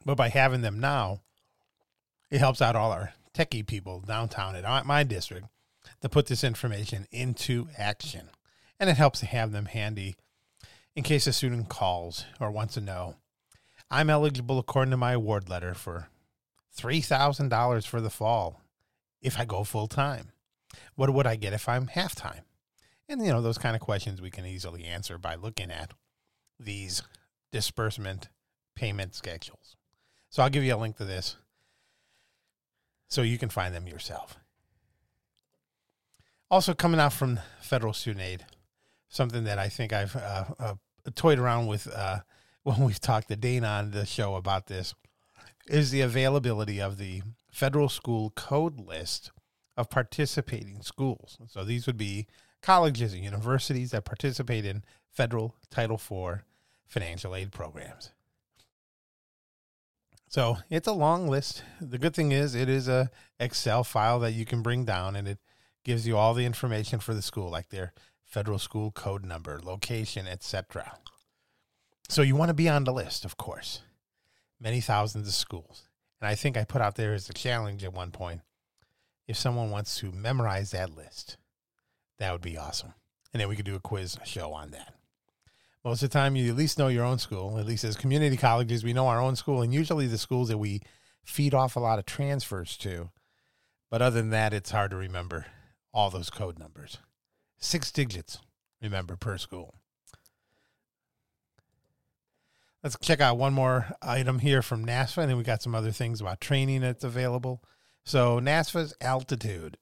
But 0.04 0.16
by 0.16 0.28
having 0.28 0.60
them 0.60 0.78
now, 0.78 1.20
it 2.30 2.38
helps 2.38 2.62
out 2.62 2.76
all 2.76 2.92
our 2.92 3.12
techie 3.34 3.66
people 3.66 4.00
downtown 4.00 4.56
at 4.56 4.86
my 4.86 5.02
district 5.02 5.46
to 6.00 6.08
put 6.08 6.26
this 6.26 6.44
information 6.44 7.06
into 7.10 7.68
action. 7.76 8.30
And 8.78 8.90
it 8.90 8.96
helps 8.96 9.20
to 9.20 9.26
have 9.26 9.52
them 9.52 9.66
handy 9.66 10.16
in 10.94 11.02
case 11.02 11.26
a 11.26 11.32
student 11.32 11.68
calls 11.68 12.24
or 12.40 12.50
wants 12.50 12.74
to 12.74 12.80
know. 12.80 13.16
I'm 13.90 14.10
eligible 14.10 14.58
according 14.58 14.90
to 14.90 14.96
my 14.96 15.12
award 15.12 15.48
letter 15.48 15.74
for 15.74 16.08
$3,000 16.76 17.86
for 17.86 18.00
the 18.00 18.10
fall 18.10 18.60
if 19.22 19.38
I 19.38 19.44
go 19.44 19.64
full 19.64 19.88
time. 19.88 20.32
What 20.94 21.12
would 21.12 21.26
I 21.26 21.36
get 21.36 21.52
if 21.52 21.68
I'm 21.68 21.88
half 21.88 22.14
time? 22.14 22.42
And, 23.08 23.24
you 23.24 23.32
know, 23.32 23.40
those 23.40 23.58
kind 23.58 23.76
of 23.76 23.82
questions 23.82 24.20
we 24.20 24.30
can 24.30 24.46
easily 24.46 24.84
answer 24.84 25.18
by 25.18 25.36
looking 25.36 25.70
at 25.70 25.92
these 26.58 27.02
disbursement 27.52 28.28
payment 28.74 29.14
schedules. 29.14 29.76
So 30.28 30.42
I'll 30.42 30.50
give 30.50 30.64
you 30.64 30.74
a 30.74 30.76
link 30.76 30.96
to 30.96 31.04
this 31.04 31.36
so 33.08 33.22
you 33.22 33.38
can 33.38 33.48
find 33.48 33.74
them 33.74 33.86
yourself. 33.86 34.38
Also, 36.50 36.74
coming 36.74 37.00
out 37.00 37.12
from 37.12 37.40
federal 37.60 37.92
student 37.92 38.24
aid, 38.24 38.44
something 39.08 39.44
that 39.44 39.58
I 39.58 39.68
think 39.68 39.92
I've 39.92 40.14
uh, 40.14 40.44
uh, 40.58 40.74
toyed 41.14 41.38
around 41.38 41.66
with 41.66 41.88
uh, 41.92 42.20
when 42.62 42.80
we've 42.80 43.00
talked 43.00 43.28
to 43.28 43.36
Dana 43.36 43.66
on 43.66 43.90
the 43.92 44.06
show 44.06 44.34
about 44.34 44.66
this 44.66 44.94
is 45.68 45.90
the 45.90 46.00
availability 46.00 46.80
of 46.80 46.98
the 46.98 47.22
federal 47.50 47.88
school 47.88 48.30
code 48.30 48.80
list 48.80 49.30
of 49.76 49.90
participating 49.90 50.82
schools. 50.82 51.38
So 51.48 51.64
these 51.64 51.86
would 51.86 51.96
be 51.96 52.26
colleges 52.62 53.12
and 53.12 53.22
universities 53.22 53.90
that 53.90 54.04
participate 54.04 54.64
in 54.64 54.82
federal 55.10 55.54
Title 55.70 55.96
IV 55.96 56.42
financial 56.86 57.34
aid 57.34 57.52
programs. 57.52 58.12
So 60.28 60.58
it's 60.70 60.88
a 60.88 60.92
long 60.92 61.28
list. 61.28 61.62
The 61.80 61.98
good 61.98 62.14
thing 62.14 62.32
is 62.32 62.54
it 62.54 62.68
is 62.68 62.88
a 62.88 63.10
Excel 63.38 63.84
file 63.84 64.18
that 64.20 64.32
you 64.32 64.44
can 64.44 64.62
bring 64.62 64.84
down 64.84 65.16
and 65.16 65.28
it 65.28 65.38
gives 65.84 66.06
you 66.06 66.16
all 66.16 66.34
the 66.34 66.44
information 66.44 66.98
for 66.98 67.14
the 67.14 67.22
school 67.22 67.48
like 67.50 67.68
their 67.68 67.92
federal 68.24 68.58
school 68.58 68.90
code 68.90 69.24
number, 69.24 69.60
location, 69.62 70.26
etc. 70.26 70.98
So 72.08 72.22
you 72.22 72.36
want 72.36 72.48
to 72.48 72.54
be 72.54 72.68
on 72.68 72.84
the 72.84 72.92
list, 72.92 73.24
of 73.24 73.36
course. 73.36 73.82
Many 74.60 74.80
thousands 74.80 75.28
of 75.28 75.34
schools. 75.34 75.88
And 76.20 76.28
I 76.28 76.34
think 76.34 76.56
I 76.56 76.64
put 76.64 76.80
out 76.80 76.96
there 76.96 77.14
as 77.14 77.28
a 77.28 77.34
challenge 77.34 77.84
at 77.84 77.92
one 77.92 78.10
point 78.10 78.40
if 79.26 79.36
someone 79.36 79.70
wants 79.70 79.98
to 79.98 80.12
memorize 80.12 80.70
that 80.70 80.96
list, 80.96 81.36
that 82.18 82.32
would 82.32 82.42
be 82.42 82.56
awesome. 82.56 82.94
And 83.32 83.40
then 83.40 83.48
we 83.48 83.56
could 83.56 83.64
do 83.64 83.74
a 83.74 83.80
quiz 83.80 84.16
show 84.24 84.52
on 84.52 84.70
that. 84.70 84.94
Most 85.84 86.02
of 86.02 86.10
the 86.10 86.18
time, 86.18 86.36
you 86.36 86.50
at 86.50 86.56
least 86.56 86.78
know 86.78 86.88
your 86.88 87.04
own 87.04 87.18
school. 87.18 87.58
At 87.58 87.66
least 87.66 87.84
as 87.84 87.96
community 87.96 88.36
colleges, 88.36 88.82
we 88.82 88.92
know 88.92 89.08
our 89.08 89.20
own 89.20 89.36
school, 89.36 89.62
and 89.62 89.72
usually 89.72 90.06
the 90.06 90.18
schools 90.18 90.48
that 90.48 90.58
we 90.58 90.80
feed 91.24 91.54
off 91.54 91.76
a 91.76 91.80
lot 91.80 91.98
of 91.98 92.06
transfers 92.06 92.76
to. 92.78 93.10
But 93.90 94.02
other 94.02 94.20
than 94.20 94.30
that, 94.30 94.52
it's 94.52 94.70
hard 94.70 94.90
to 94.92 94.96
remember 94.96 95.46
all 95.92 96.10
those 96.10 96.30
code 96.30 96.58
numbers. 96.58 96.98
Six 97.58 97.92
digits, 97.92 98.38
remember, 98.82 99.16
per 99.16 99.38
school. 99.38 99.76
Let's 102.82 102.96
check 103.00 103.20
out 103.20 103.38
one 103.38 103.52
more 103.52 103.88
item 104.00 104.38
here 104.38 104.62
from 104.62 104.86
NASFAA, 104.86 105.22
and 105.22 105.30
then 105.30 105.36
we 105.36 105.42
got 105.42 105.62
some 105.62 105.74
other 105.74 105.90
things 105.90 106.20
about 106.20 106.40
training 106.40 106.82
that's 106.82 107.04
available. 107.04 107.62
So 108.04 108.38
NASFAA's 108.38 108.94
altitude. 109.00 109.78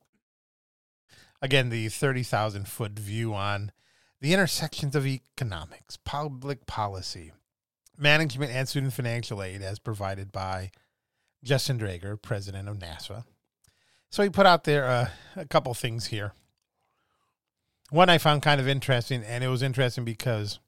Again, 1.42 1.68
the 1.68 1.88
30,000 1.88 2.66
foot 2.66 2.92
view 2.92 3.34
on 3.34 3.72
the 4.20 4.32
intersections 4.32 4.96
of 4.96 5.06
economics, 5.06 5.98
public 5.98 6.66
policy, 6.66 7.32
management, 7.98 8.52
and 8.52 8.66
student 8.66 8.94
financial 8.94 9.42
aid 9.42 9.60
as 9.60 9.78
provided 9.78 10.32
by 10.32 10.70
Justin 11.42 11.78
Draeger, 11.78 12.20
president 12.20 12.68
of 12.68 12.78
NASFAA. 12.78 13.24
So 14.10 14.22
he 14.22 14.30
put 14.30 14.46
out 14.46 14.64
there 14.64 14.86
uh, 14.86 15.08
a 15.36 15.44
couple 15.44 15.74
things 15.74 16.06
here. 16.06 16.32
One 17.90 18.08
I 18.08 18.16
found 18.16 18.42
kind 18.42 18.60
of 18.60 18.68
interesting, 18.68 19.22
and 19.22 19.44
it 19.44 19.48
was 19.48 19.62
interesting 19.62 20.04
because 20.04 20.58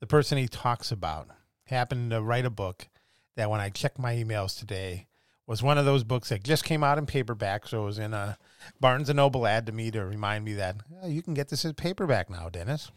the 0.00 0.06
person 0.06 0.36
he 0.36 0.48
talks 0.48 0.92
about 0.92 1.28
happened 1.66 2.10
to 2.10 2.22
write 2.22 2.44
a 2.44 2.50
book 2.50 2.88
that 3.36 3.50
when 3.50 3.60
I 3.60 3.70
checked 3.70 3.98
my 3.98 4.14
emails 4.14 4.58
today 4.58 5.06
was 5.46 5.62
one 5.62 5.76
of 5.76 5.84
those 5.84 6.04
books 6.04 6.30
that 6.30 6.42
just 6.42 6.64
came 6.64 6.82
out 6.82 6.98
in 6.98 7.06
paperback. 7.06 7.68
So 7.68 7.82
it 7.82 7.86
was 7.86 7.98
in 7.98 8.14
a 8.14 8.38
Barnes 8.80 9.08
and 9.08 9.16
Noble 9.16 9.46
ad 9.46 9.66
to 9.66 9.72
me 9.72 9.90
to 9.90 10.04
remind 10.04 10.44
me 10.44 10.54
that 10.54 10.76
oh, 11.02 11.08
you 11.08 11.22
can 11.22 11.34
get 11.34 11.48
this 11.48 11.64
as 11.64 11.72
paperback 11.74 12.30
now, 12.30 12.48
Dennis. 12.48 12.90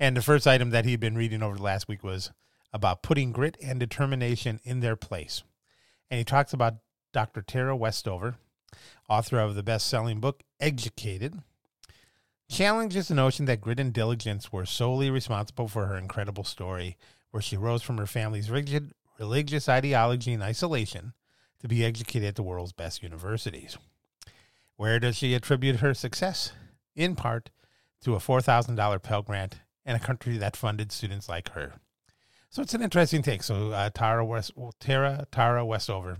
And 0.00 0.16
the 0.16 0.22
first 0.22 0.46
item 0.46 0.70
that 0.70 0.84
he'd 0.84 1.00
been 1.00 1.16
reading 1.16 1.42
over 1.42 1.56
the 1.56 1.62
last 1.62 1.86
week 1.86 2.02
was 2.02 2.32
about 2.72 3.02
putting 3.02 3.32
grit 3.32 3.56
and 3.62 3.78
determination 3.78 4.58
in 4.64 4.80
their 4.80 4.96
place. 4.96 5.44
And 6.10 6.18
he 6.18 6.24
talks 6.24 6.52
about 6.52 6.76
Dr. 7.12 7.42
Tara 7.42 7.76
Westover, 7.76 8.36
author 9.08 9.38
of 9.38 9.54
the 9.54 9.62
best 9.62 9.86
selling 9.86 10.18
book, 10.18 10.42
Educated, 10.58 11.42
challenges 12.48 13.08
the 13.08 13.14
notion 13.14 13.44
that 13.46 13.60
grit 13.60 13.80
and 13.80 13.92
diligence 13.92 14.52
were 14.52 14.66
solely 14.66 15.10
responsible 15.10 15.68
for 15.68 15.86
her 15.86 15.96
incredible 15.96 16.44
story, 16.44 16.96
where 17.32 17.42
she 17.42 17.56
rose 17.56 17.82
from 17.82 17.98
her 17.98 18.06
family's 18.06 18.50
rigid 18.50 18.92
religious 19.18 19.68
ideology 19.68 20.32
and 20.32 20.42
isolation 20.42 21.12
to 21.60 21.68
be 21.68 21.84
educated 21.84 22.28
at 22.28 22.36
the 22.36 22.42
world's 22.42 22.72
best 22.72 23.02
universities. 23.02 23.76
Where 24.76 24.98
does 24.98 25.16
she 25.16 25.34
attribute 25.34 25.76
her 25.76 25.94
success? 25.94 26.52
In 26.94 27.16
part 27.16 27.50
to 28.02 28.14
a 28.14 28.18
$4,000 28.18 29.02
Pell 29.02 29.22
Grant 29.22 29.56
and 29.84 29.96
a 29.96 30.04
country 30.04 30.38
that 30.38 30.56
funded 30.56 30.92
students 30.92 31.28
like 31.28 31.50
her. 31.50 31.74
So 32.50 32.62
it's 32.62 32.74
an 32.74 32.82
interesting 32.82 33.22
take. 33.22 33.42
So 33.42 33.70
uh, 33.70 33.90
Tara 33.90 34.24
West, 34.24 34.52
Tara 34.78 35.26
Tara 35.30 35.64
Westover 35.64 36.18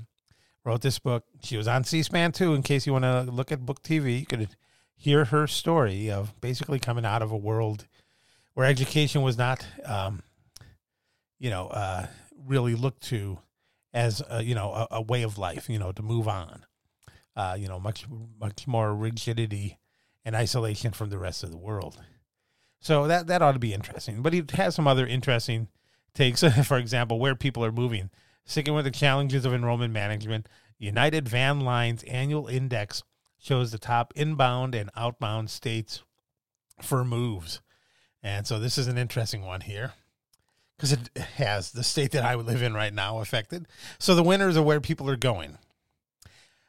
wrote 0.65 0.81
this 0.81 0.99
book. 0.99 1.25
She 1.43 1.57
was 1.57 1.69
on 1.69 1.85
C-SPAN 1.85 2.33
too. 2.33 2.55
In 2.55 2.63
case 2.63 2.87
you 2.87 2.93
want 2.93 3.05
to 3.05 3.23
look 3.23 3.53
at 3.53 3.67
Book 3.67 3.83
TV, 3.83 4.21
you 4.21 4.27
could 4.27 4.49
hear 4.97 5.27
her 5.27 5.47
story 5.47 6.11
of 6.11 6.41
basically 6.41 6.79
coming 6.79 7.05
out 7.05 7.21
of 7.21 7.33
a 7.33 7.37
world 7.37 7.87
where 8.55 8.67
education 8.67 9.23
was 9.23 9.37
not, 9.37 9.67
um, 9.85 10.23
you 11.43 11.51
know, 11.51 11.67
uh, 11.67 12.07
really 12.47 12.77
look 12.77 13.01
to 13.01 13.41
as 13.93 14.23
a, 14.31 14.43
you 14.43 14.55
know 14.55 14.73
a, 14.73 14.87
a, 14.93 15.03
way 15.03 15.23
of 15.23 15.39
life, 15.39 15.69
you 15.69 15.79
know, 15.79 15.91
to 15.91 16.03
move 16.03 16.29
on. 16.29 16.65
Uh, 17.35 17.57
you 17.59 17.67
know, 17.67 17.81
much 17.81 18.07
much 18.39 18.67
more 18.69 18.95
rigidity 18.95 19.79
and 20.25 20.37
isolation 20.37 20.93
from 20.93 21.11
the 21.11 21.19
rest 21.19 21.43
of 21.43 21.51
the 21.51 21.59
world. 21.59 22.01
So 22.81 23.09
that 23.09 23.27
that 23.27 23.43
ought 23.43 23.53
to 23.53 23.59
be 23.59 23.75
interesting. 23.75 24.23
But 24.23 24.33
he 24.33 24.45
has 24.53 24.77
some 24.77 24.87
other 24.87 25.05
interesting 25.05 25.67
takes. 26.15 26.45
For 26.65 26.79
example, 26.79 27.19
where 27.19 27.35
people 27.35 27.65
are 27.65 27.73
moving, 27.73 28.11
sticking 28.45 28.75
with 28.75 28.85
the 28.85 28.93
challenges 28.93 29.45
of 29.45 29.53
enrollment 29.53 29.93
management. 29.93 30.49
United 30.79 31.29
Van 31.29 31.61
Lines 31.61 32.05
annual 32.05 32.47
index 32.47 33.03
shows 33.39 33.73
the 33.73 33.79
top 33.79 34.13
inbound 34.15 34.77
and 34.77 34.91
outbound 34.97 35.51
states 35.51 36.05
for 36.81 37.05
moves. 37.05 37.61
And 38.23 38.47
so 38.47 38.61
this 38.61 38.79
is 38.79 38.87
an 38.87 38.99
interesting 38.99 39.43
one 39.43 39.63
here 39.63 39.93
because 40.83 40.95
it 40.95 41.17
has 41.37 41.71
the 41.71 41.85
state 41.85 42.11
that 42.11 42.25
I 42.25 42.35
live 42.35 42.61
in 42.61 42.75
right 42.75 42.93
now 42.93 43.21
affected. 43.21 43.69
So 44.01 44.17
the 44.17 44.23
winners 44.25 44.57
are 44.57 44.65
where 44.65 44.81
people 44.81 45.09
are 45.09 45.17
going. 45.17 45.59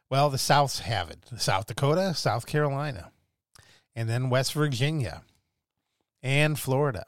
Well, 0.07 0.29
the 0.29 0.37
Souths 0.37 0.81
have 0.81 1.09
it 1.09 1.17
South 1.37 1.65
Dakota, 1.65 2.13
South 2.13 2.45
Carolina, 2.45 3.09
and 3.95 4.07
then 4.07 4.29
West 4.29 4.53
Virginia 4.53 5.23
and 6.21 6.59
Florida. 6.59 7.05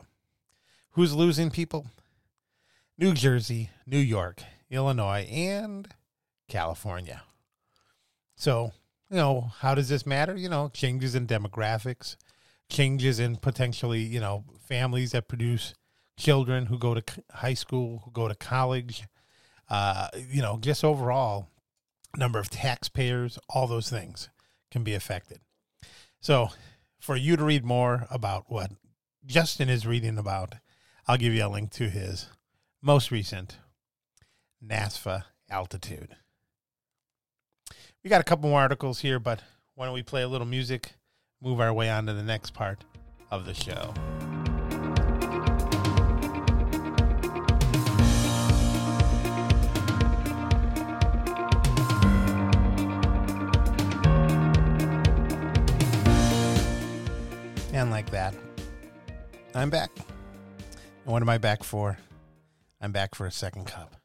Who's 0.94 1.14
losing 1.14 1.52
people? 1.52 1.86
New 2.98 3.14
Jersey, 3.14 3.70
New 3.86 4.00
York, 4.00 4.42
Illinois, 4.72 5.28
and 5.30 5.88
California. 6.48 7.22
So, 8.36 8.72
you 9.12 9.18
know, 9.18 9.52
how 9.60 9.76
does 9.76 9.90
this 9.90 10.08
matter? 10.08 10.36
You 10.36 10.50
know, 10.50 10.70
changes 10.70 11.14
in 11.14 11.28
demographics, 11.28 12.16
changes 12.68 13.20
in 13.20 13.36
potentially, 13.36 14.02
you 14.02 14.20
know, 14.20 14.44
families 14.68 15.12
that 15.12 15.28
produce 15.28 15.76
children 16.18 16.68
who 16.68 16.78
go 16.78 16.94
to 16.94 17.04
high 17.32 17.54
school, 17.54 18.02
who 18.06 18.12
go 18.12 18.28
to 18.28 18.36
college, 18.36 19.04
uh, 19.70 20.08
you 20.30 20.42
know, 20.42 20.58
just 20.60 20.84
overall 20.84 21.50
number 22.18 22.40
of 22.40 22.50
taxpayers, 22.50 23.38
all 23.50 23.68
those 23.68 23.90
things 23.90 24.30
can 24.72 24.84
be 24.84 24.94
affected. 24.94 25.40
So, 26.22 26.50
for 27.00 27.16
you 27.16 27.36
to 27.36 27.44
read 27.44 27.64
more 27.64 28.08
about 28.10 28.46
what 28.48 28.72
Justin 29.26 29.70
is 29.70 29.86
reading 29.86 30.18
about, 30.18 30.56
I'll 31.08 31.18
give 31.18 31.34
you 31.34 31.46
a 31.46 31.50
link 31.50 31.72
to 31.74 31.90
his 31.90 32.28
most 32.82 33.12
recent 33.12 33.58
NASFAA 34.66 35.24
altitude. 35.50 36.16
We 38.04 38.10
got 38.10 38.22
a 38.22 38.24
couple 38.24 38.50
more 38.50 38.62
articles 38.62 39.02
here, 39.02 39.20
but 39.20 39.42
why 39.76 39.86
don't 39.86 39.94
we 39.94 40.04
play 40.04 40.24
a 40.24 40.28
little 40.28 40.48
music, 40.48 40.94
move 41.42 41.60
our 41.60 41.74
way 41.74 41.90
on 41.90 42.06
to 42.08 42.14
the 42.14 42.24
next 42.24 42.54
part 42.54 42.84
of 43.32 43.46
the 43.46 43.54
show. 43.54 43.94
Like 57.96 58.10
that, 58.10 58.36
I'm 59.54 59.70
back. 59.70 59.90
And 59.96 61.14
what 61.14 61.22
am 61.22 61.30
I 61.30 61.38
back 61.38 61.64
for? 61.64 61.98
I'm 62.82 62.92
back 62.92 63.16
for 63.16 63.26
a 63.26 63.32
second 63.32 63.68
cup. 63.68 63.96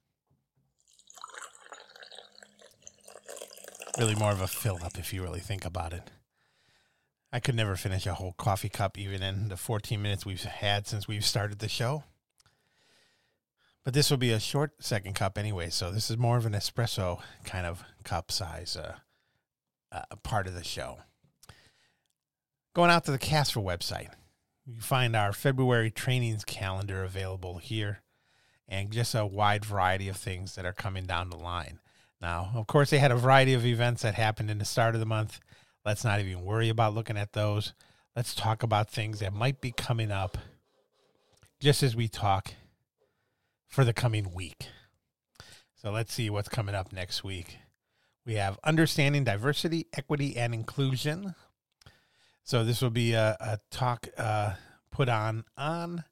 Really 3.99 4.14
more 4.14 4.30
of 4.30 4.40
a 4.40 4.47
fill 4.47 4.78
up 4.85 4.97
if 4.97 5.12
you 5.12 5.25
really 5.25 5.40
think 5.40 5.64
about 5.64 5.92
it. 5.92 6.09
I 7.32 7.40
could 7.40 7.56
never 7.56 7.75
finish 7.75 8.06
a 8.06 8.14
whole 8.14 8.37
coffee 8.38 8.68
cup, 8.68 8.97
even 8.97 9.25
in 9.25 9.49
the 9.49 9.56
14 9.56 10.00
minutes 10.00 10.25
we've 10.25 10.40
had 10.40 10.87
since 10.87 11.09
we've 11.09 11.25
started 11.25 11.59
the 11.59 11.68
show. 11.68 12.04
But 13.85 13.92
this 13.92 14.09
will 14.09 14.18
be 14.18 14.30
a 14.30 14.38
short 14.38 14.70
second 14.78 15.16
cup 15.16 15.37
anyway, 15.37 15.68
so 15.68 15.90
this 15.90 16.12
is 16.12 16.16
more 16.16 16.37
of 16.37 16.47
an 16.47 16.52
espresso 16.52 17.20
kind 17.42 17.66
of 17.66 17.82
cup 18.04 18.30
size 18.30 18.76
uh, 18.76 18.94
uh, 19.90 20.04
part 20.23 20.47
of 20.47 20.54
the 20.54 20.62
show. 20.62 20.99
Going 22.72 22.90
out 22.90 23.04
to 23.06 23.10
the 23.10 23.18
CASFA 23.18 23.60
website, 23.62 24.10
you 24.64 24.80
find 24.80 25.16
our 25.16 25.32
February 25.32 25.90
trainings 25.90 26.44
calendar 26.44 27.02
available 27.02 27.58
here 27.58 28.02
and 28.68 28.92
just 28.92 29.12
a 29.12 29.26
wide 29.26 29.64
variety 29.64 30.08
of 30.08 30.16
things 30.16 30.54
that 30.54 30.64
are 30.64 30.72
coming 30.72 31.04
down 31.04 31.30
the 31.30 31.36
line. 31.36 31.80
Now, 32.20 32.52
of 32.54 32.68
course, 32.68 32.90
they 32.90 33.00
had 33.00 33.10
a 33.10 33.16
variety 33.16 33.54
of 33.54 33.66
events 33.66 34.02
that 34.02 34.14
happened 34.14 34.52
in 34.52 34.58
the 34.58 34.64
start 34.64 34.94
of 34.94 35.00
the 35.00 35.06
month. 35.06 35.40
Let's 35.84 36.04
not 36.04 36.20
even 36.20 36.44
worry 36.44 36.68
about 36.68 36.94
looking 36.94 37.16
at 37.16 37.32
those. 37.32 37.72
Let's 38.14 38.36
talk 38.36 38.62
about 38.62 38.88
things 38.88 39.18
that 39.18 39.32
might 39.32 39.60
be 39.60 39.72
coming 39.72 40.12
up 40.12 40.38
just 41.58 41.82
as 41.82 41.96
we 41.96 42.06
talk 42.06 42.54
for 43.66 43.84
the 43.84 43.92
coming 43.92 44.32
week. 44.32 44.68
So 45.74 45.90
let's 45.90 46.14
see 46.14 46.30
what's 46.30 46.48
coming 46.48 46.76
up 46.76 46.92
next 46.92 47.24
week. 47.24 47.58
We 48.24 48.34
have 48.34 48.60
understanding 48.62 49.24
diversity, 49.24 49.88
equity, 49.92 50.36
and 50.36 50.54
inclusion. 50.54 51.34
So 52.42 52.64
this 52.64 52.82
will 52.82 52.90
be 52.90 53.12
a, 53.12 53.37
a 53.40 53.59
talk 53.70 54.09
uh, 54.16 54.54
put 54.90 55.09
on 55.09 55.44
on 55.56 56.04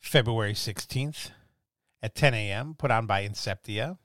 February 0.00 0.54
16th 0.54 1.30
at 2.02 2.14
10 2.14 2.34
a.m., 2.34 2.74
put 2.78 2.90
on 2.90 3.06
by 3.06 3.26
Inceptia. 3.26 3.98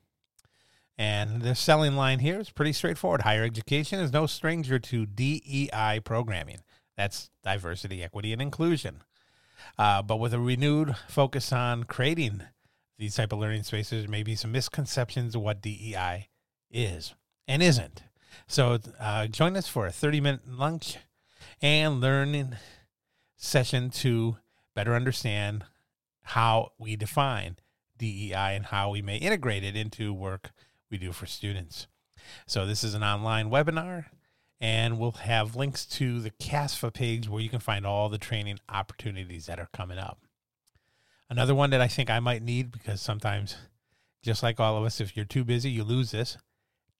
And 0.97 1.41
the 1.41 1.55
selling 1.55 1.95
line 1.95 2.19
here 2.19 2.39
is 2.39 2.49
pretty 2.49 2.73
straightforward. 2.73 3.21
Higher 3.21 3.43
education 3.43 3.99
is 3.99 4.13
no 4.13 4.25
stranger 4.25 4.79
to 4.79 5.05
DEI 5.05 6.01
programming. 6.03 6.59
That's 6.95 7.29
diversity, 7.43 8.03
equity, 8.03 8.31
and 8.31 8.41
inclusion. 8.41 9.01
Uh, 9.77 10.01
but 10.01 10.17
with 10.17 10.33
a 10.33 10.39
renewed 10.39 10.95
focus 11.07 11.51
on 11.51 11.85
creating 11.85 12.43
these 12.99 13.15
type 13.15 13.33
of 13.33 13.39
learning 13.39 13.63
spaces, 13.63 14.07
maybe 14.07 14.35
some 14.35 14.51
misconceptions 14.51 15.35
of 15.35 15.41
what 15.41 15.61
DEI 15.61 16.29
is 16.69 17.15
and 17.47 17.63
isn't. 17.63 18.03
So 18.47 18.79
uh, 18.99 19.27
join 19.27 19.55
us 19.57 19.67
for 19.67 19.87
a 19.87 19.91
30 19.91 20.21
minute 20.21 20.47
lunch 20.47 20.97
and 21.63 22.01
learning 22.01 22.57
session 23.37 23.89
to 23.89 24.35
better 24.75 24.93
understand 24.93 25.63
how 26.23 26.73
we 26.77 26.97
define 26.97 27.55
DEI 27.97 28.55
and 28.55 28.65
how 28.65 28.89
we 28.89 29.01
may 29.01 29.15
integrate 29.15 29.63
it 29.63 29.75
into 29.77 30.13
work 30.13 30.51
we 30.91 30.97
do 30.97 31.13
for 31.13 31.25
students. 31.25 31.87
So 32.45 32.65
this 32.65 32.83
is 32.83 32.93
an 32.93 33.03
online 33.03 33.49
webinar 33.49 34.07
and 34.59 34.99
we'll 34.99 35.13
have 35.13 35.55
links 35.55 35.85
to 35.85 36.19
the 36.19 36.31
CASFA 36.31 36.93
page 36.93 37.29
where 37.29 37.41
you 37.41 37.49
can 37.49 37.61
find 37.61 37.85
all 37.85 38.09
the 38.09 38.17
training 38.17 38.59
opportunities 38.67 39.45
that 39.45 39.59
are 39.59 39.69
coming 39.73 39.97
up. 39.97 40.19
Another 41.29 41.55
one 41.55 41.69
that 41.69 41.81
I 41.81 41.87
think 41.87 42.09
I 42.09 42.19
might 42.19 42.43
need 42.43 42.71
because 42.71 43.01
sometimes, 43.01 43.55
just 44.21 44.43
like 44.43 44.59
all 44.59 44.77
of 44.77 44.83
us, 44.83 44.99
if 44.99 45.15
you're 45.15 45.25
too 45.25 45.45
busy, 45.45 45.71
you 45.71 45.85
lose 45.85 46.11
this 46.11 46.37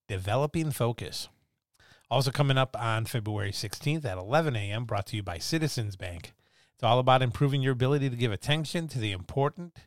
developing 0.08 0.72
focus. 0.72 1.28
Also, 2.10 2.32
coming 2.32 2.58
up 2.58 2.76
on 2.80 3.06
February 3.06 3.52
16th 3.52 4.06
at 4.06 4.18
11 4.18 4.56
a.m., 4.56 4.86
brought 4.86 5.08
to 5.08 5.16
you 5.16 5.24
by 5.24 5.38
Citizens 5.38 5.96
Bank. 5.96 6.34
It's 6.76 6.84
all 6.84 7.00
about 7.00 7.22
improving 7.22 7.62
your 7.62 7.74
ability 7.74 8.10
to 8.10 8.16
give 8.16 8.32
attention 8.32 8.88
to 8.90 9.00
the 9.00 9.12
important 9.12 9.78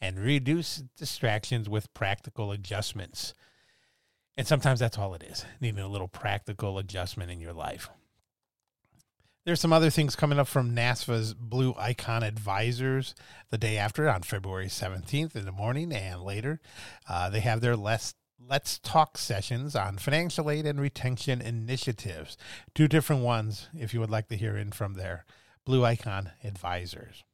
and 0.00 0.18
reduce 0.18 0.82
distractions 0.96 1.68
with 1.68 1.92
practical 1.94 2.52
adjustments. 2.52 3.34
And 4.36 4.46
sometimes 4.46 4.80
that's 4.80 4.98
all 4.98 5.14
it 5.14 5.22
is 5.22 5.44
needing 5.60 5.80
a 5.80 5.88
little 5.88 6.08
practical 6.08 6.78
adjustment 6.78 7.30
in 7.30 7.40
your 7.40 7.52
life. 7.52 7.88
There's 9.44 9.60
some 9.60 9.74
other 9.74 9.90
things 9.90 10.16
coming 10.16 10.38
up 10.38 10.48
from 10.48 10.74
NASFAA's 10.74 11.34
Blue 11.34 11.74
Icon 11.78 12.22
Advisors 12.22 13.14
the 13.50 13.58
day 13.58 13.76
after 13.76 14.08
on 14.08 14.22
February 14.22 14.68
17th 14.68 15.36
in 15.36 15.44
the 15.44 15.52
morning 15.52 15.92
and 15.92 16.22
later. 16.22 16.60
Uh, 17.08 17.28
they 17.28 17.40
have 17.40 17.60
their 17.60 17.76
Let's, 17.76 18.14
Let's 18.38 18.78
Talk 18.78 19.16
sessions 19.16 19.74
on 19.74 19.96
financial 19.98 20.50
aid 20.50 20.66
and 20.66 20.80
retention 20.80 21.40
initiatives. 21.40 22.36
Two 22.74 22.88
different 22.88 23.22
ones 23.22 23.68
if 23.78 23.94
you 23.94 24.00
would 24.00 24.10
like 24.10 24.28
to 24.28 24.36
hear 24.36 24.56
in 24.56 24.72
from 24.72 24.94
their 24.94 25.24
Blue 25.64 25.84
Icon 25.84 26.32
Advisors. 26.42 27.24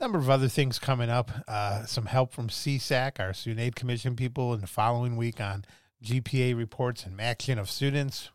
Number 0.00 0.18
of 0.18 0.30
other 0.30 0.48
things 0.48 0.78
coming 0.78 1.10
up. 1.10 1.30
Uh, 1.48 1.84
some 1.84 2.06
help 2.06 2.32
from 2.32 2.48
CSAC, 2.48 3.18
our 3.18 3.32
Student 3.32 3.60
Aid 3.60 3.76
Commission 3.76 4.14
people, 4.14 4.54
in 4.54 4.60
the 4.60 4.66
following 4.66 5.16
week 5.16 5.40
on 5.40 5.64
GPA 6.04 6.56
reports 6.56 7.04
and 7.04 7.16
matching 7.16 7.58
of 7.58 7.70
students. 7.70 8.30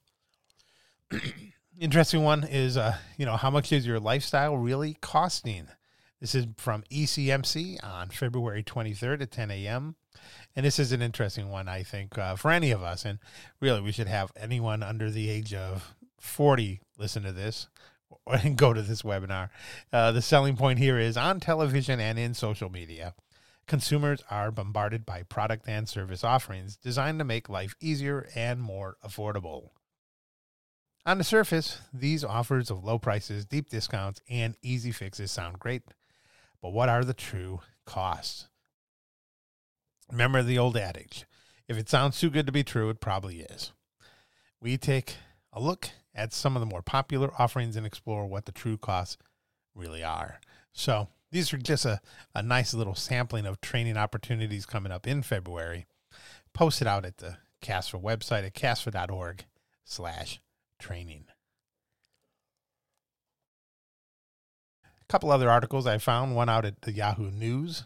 Interesting 1.80 2.24
one 2.24 2.44
is, 2.44 2.76
uh, 2.78 2.98
you 3.18 3.26
know, 3.26 3.38
how 3.38 3.50
much 3.50 3.72
is 3.72 3.88
your 3.88 4.00
lifestyle 4.00 4.58
really 4.58 4.98
costing? 5.02 5.68
This 6.24 6.36
is 6.36 6.46
from 6.56 6.84
ECMC 6.84 7.84
on 7.84 8.08
February 8.08 8.64
23rd 8.64 9.24
at 9.24 9.32
10 9.32 9.52
a.m. 9.52 9.98
And 10.56 10.66
this 10.66 10.80
is 10.80 10.94
an 10.94 11.02
interesting 11.02 11.50
one, 11.50 11.68
I 11.68 11.84
think, 11.84 12.18
uh, 12.18 12.38
for 12.38 12.50
any 12.50 12.72
of 12.72 12.82
us. 12.82 13.04
And 13.04 13.20
really, 13.60 13.82
we 13.82 13.92
should 13.92 14.08
have 14.08 14.32
anyone 14.38 14.84
under 14.84 15.12
the 15.12 15.30
age 15.30 15.54
of 15.54 15.94
40 16.22 16.80
listen 16.98 17.24
to 17.24 17.34
this 17.34 17.68
and 18.26 18.58
go 18.58 18.72
to 18.72 18.82
this 18.82 19.02
webinar. 19.02 19.50
Uh, 19.92 20.14
the 20.14 20.22
selling 20.22 20.56
point 20.56 20.80
here 20.80 20.98
is 20.98 21.18
on 21.18 21.42
television 21.42 22.00
and 22.00 22.18
in 22.18 22.34
social 22.34 22.70
media. 22.70 23.16
Consumers 23.68 24.24
are 24.32 24.50
bombarded 24.50 25.06
by 25.06 25.24
product 25.24 25.68
and 25.68 25.90
service 25.90 26.24
offerings 26.24 26.78
designed 26.78 27.20
to 27.20 27.26
make 27.26 27.50
life 27.50 27.76
easier 27.82 28.30
and 28.34 28.62
more 28.62 28.96
affordable. 29.06 29.72
On 31.06 31.18
the 31.18 31.26
surface, 31.26 31.82
these 31.94 32.24
offers 32.24 32.72
of 32.72 32.86
low 32.86 32.98
prices, 32.98 33.44
deep 33.44 33.68
discounts, 33.68 34.22
and 34.30 34.56
easy 34.62 34.94
fixes 34.94 35.30
sound 35.30 35.60
great, 35.60 35.84
but 36.64 36.74
what 36.74 36.90
are 36.90 37.04
the 37.04 37.14
true 37.14 37.60
costs? 37.86 38.48
Remember 40.10 40.42
the 40.42 40.58
old 40.58 40.76
adage 40.76 41.26
if 41.68 41.78
it 41.78 41.90
sounds 41.90 42.20
too 42.20 42.30
good 42.30 42.46
to 42.46 42.52
be 42.52 42.64
true, 42.64 42.90
it 42.90 43.00
probably 43.00 43.42
is. 43.42 43.72
We 44.60 44.78
take 44.78 45.16
a 45.52 45.62
look 45.62 45.90
at 46.14 46.34
some 46.34 46.56
of 46.56 46.60
the 46.60 46.66
more 46.66 46.82
popular 46.82 47.32
offerings 47.40 47.76
and 47.76 47.86
explore 47.86 48.26
what 48.26 48.46
the 48.46 48.52
true 48.52 48.78
costs 48.78 49.18
really 49.74 50.04
are. 50.04 50.40
So, 50.72 51.08
these 51.32 51.52
are 51.52 51.58
just 51.58 51.86
a, 51.86 52.00
a 52.36 52.44
nice 52.44 52.74
little 52.74 52.96
sampling 52.96 53.46
of 53.46 53.60
training 53.60 53.98
opportunities 53.98 54.66
coming 54.66 54.92
up 54.92 55.08
in 55.08 55.24
February. 55.24 55.88
Post 56.54 56.82
it 56.82 56.88
out 56.88 57.06
at 57.06 57.18
the 57.18 57.38
CASFA 57.64 58.02
website 58.02 58.46
at 58.46 58.54
casfa.org 58.54 59.46
slash 59.84 60.40
training. 60.78 61.26
Couple 65.14 65.30
other 65.30 65.52
articles 65.52 65.86
I 65.86 66.00
found, 66.00 66.36
one 66.36 66.50
out 66.50 66.66
at 66.66 66.82
the 66.82 66.92
Yahoo 66.92 67.30
News 67.30 67.84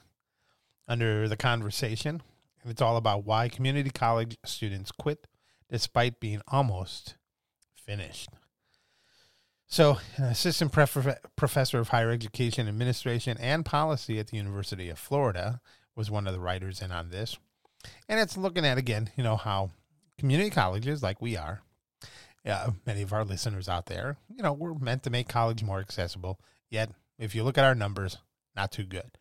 under 0.88 1.28
the 1.28 1.36
conversation. 1.36 2.22
It's 2.64 2.82
all 2.82 2.96
about 2.96 3.26
why 3.26 3.50
community 3.50 3.90
college 3.90 4.38
students 4.46 4.94
quit 4.94 5.28
despite 5.70 6.22
being 6.22 6.42
almost 6.48 7.16
finished. 7.76 8.30
So, 9.66 9.98
an 10.16 10.24
assistant 10.24 10.72
pref- 10.72 11.20
professor 11.36 11.80
of 11.80 11.90
higher 11.90 12.12
education 12.12 12.70
administration 12.70 13.36
and 13.42 13.66
policy 13.66 14.20
at 14.20 14.28
the 14.28 14.38
University 14.38 14.88
of 14.88 14.98
Florida 14.98 15.60
was 15.98 16.10
one 16.10 16.28
of 16.28 16.34
the 16.34 16.40
writers 16.40 16.82
in 16.82 16.94
on 16.94 17.10
this. 17.10 17.36
And 18.08 18.22
it's 18.22 18.38
looking 18.38 18.66
at, 18.66 18.78
again, 18.78 19.10
you 19.18 19.24
know, 19.26 19.36
how 19.36 19.72
community 20.18 20.50
colleges, 20.50 21.04
like 21.04 21.22
we 21.22 21.36
are, 21.36 21.60
uh, 22.46 22.72
many 22.86 23.02
of 23.02 23.12
our 23.12 23.26
listeners 23.26 23.68
out 23.68 23.88
there, 23.88 24.16
you 24.34 24.42
know, 24.42 24.54
we're 24.54 24.76
meant 24.76 25.04
to 25.04 25.10
make 25.10 25.28
college 25.28 25.62
more 25.62 25.82
accessible. 25.82 26.40
Yet, 26.70 26.92
if 27.18 27.36
you 27.36 27.44
look 27.44 27.58
at 27.58 27.66
our 27.66 27.76
numbers, 27.76 28.18
not 28.56 28.72
too 28.72 28.84
good. 28.84 29.18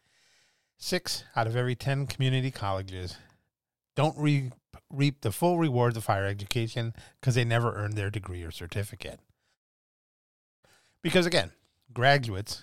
Six 0.79 1.25
out 1.35 1.47
of 1.47 1.57
every 1.57 1.75
10 1.75 2.07
community 2.07 2.51
colleges 2.51 3.17
don't 3.95 4.17
re- 4.19 4.53
reap 4.91 5.23
the 5.23 5.33
full 5.33 5.59
rewards 5.59 5.97
of 5.97 6.07
higher 6.07 6.27
education 6.27 6.95
because 7.21 7.35
they 7.35 7.45
never 7.45 7.75
earned 7.75 7.95
their 7.95 8.11
degree 8.11 8.43
or 8.43 8.51
certificate. 8.51 9.21
Because 11.03 11.27
again, 11.27 11.53
graduates, 11.93 12.63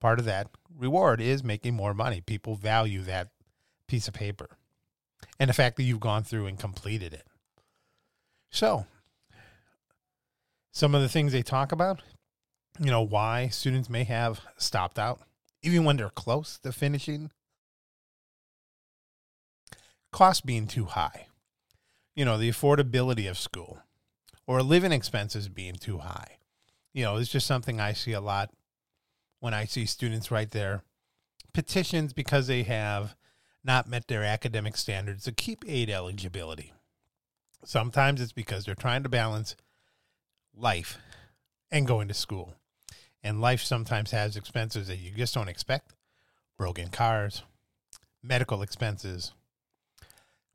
part 0.00 0.18
of 0.18 0.24
that 0.26 0.48
reward 0.76 1.20
is 1.20 1.42
making 1.42 1.74
more 1.74 1.94
money. 1.94 2.20
People 2.20 2.54
value 2.54 3.02
that 3.02 3.30
piece 3.88 4.08
of 4.08 4.14
paper 4.14 4.56
and 5.38 5.48
the 5.48 5.54
fact 5.54 5.76
that 5.76 5.82
you've 5.82 6.00
gone 6.00 6.22
through 6.22 6.46
and 6.46 6.58
completed 6.58 7.12
it. 7.12 7.26
So, 8.50 8.86
some 10.70 10.94
of 10.94 11.02
the 11.02 11.08
things 11.08 11.32
they 11.32 11.42
talk 11.42 11.72
about, 11.72 12.00
you 12.78 12.90
know, 12.90 13.02
why 13.02 13.48
students 13.48 13.90
may 13.90 14.04
have 14.04 14.40
stopped 14.56 14.98
out, 14.98 15.20
even 15.62 15.84
when 15.84 15.96
they're 15.96 16.10
close 16.10 16.58
to 16.60 16.72
finishing. 16.72 17.30
Cost 20.10 20.44
being 20.44 20.66
too 20.66 20.84
high, 20.84 21.26
you 22.14 22.24
know, 22.24 22.36
the 22.36 22.50
affordability 22.50 23.30
of 23.30 23.38
school 23.38 23.78
or 24.46 24.62
living 24.62 24.92
expenses 24.92 25.48
being 25.48 25.74
too 25.74 25.98
high 25.98 26.36
you 26.92 27.04
know, 27.04 27.16
it's 27.16 27.30
just 27.30 27.46
something 27.46 27.80
I 27.80 27.92
see 27.92 28.12
a 28.12 28.20
lot 28.20 28.50
when 29.40 29.54
I 29.54 29.64
see 29.64 29.86
students 29.86 30.30
write 30.30 30.50
their 30.50 30.82
petitions 31.52 32.12
because 32.12 32.46
they 32.46 32.62
have 32.64 33.16
not 33.64 33.88
met 33.88 34.08
their 34.08 34.24
academic 34.24 34.76
standards 34.76 35.24
to 35.24 35.32
keep 35.32 35.64
aid 35.66 35.88
eligibility. 35.88 36.72
Sometimes 37.64 38.20
it's 38.20 38.32
because 38.32 38.64
they're 38.64 38.74
trying 38.74 39.02
to 39.04 39.08
balance 39.08 39.56
life 40.54 40.98
and 41.70 41.86
going 41.86 42.08
to 42.08 42.14
school. 42.14 42.54
And 43.24 43.40
life 43.40 43.62
sometimes 43.62 44.10
has 44.10 44.36
expenses 44.36 44.88
that 44.88 44.98
you 44.98 45.12
just 45.12 45.34
don't 45.34 45.48
expect 45.48 45.94
broken 46.58 46.88
cars, 46.88 47.42
medical 48.22 48.62
expenses, 48.62 49.32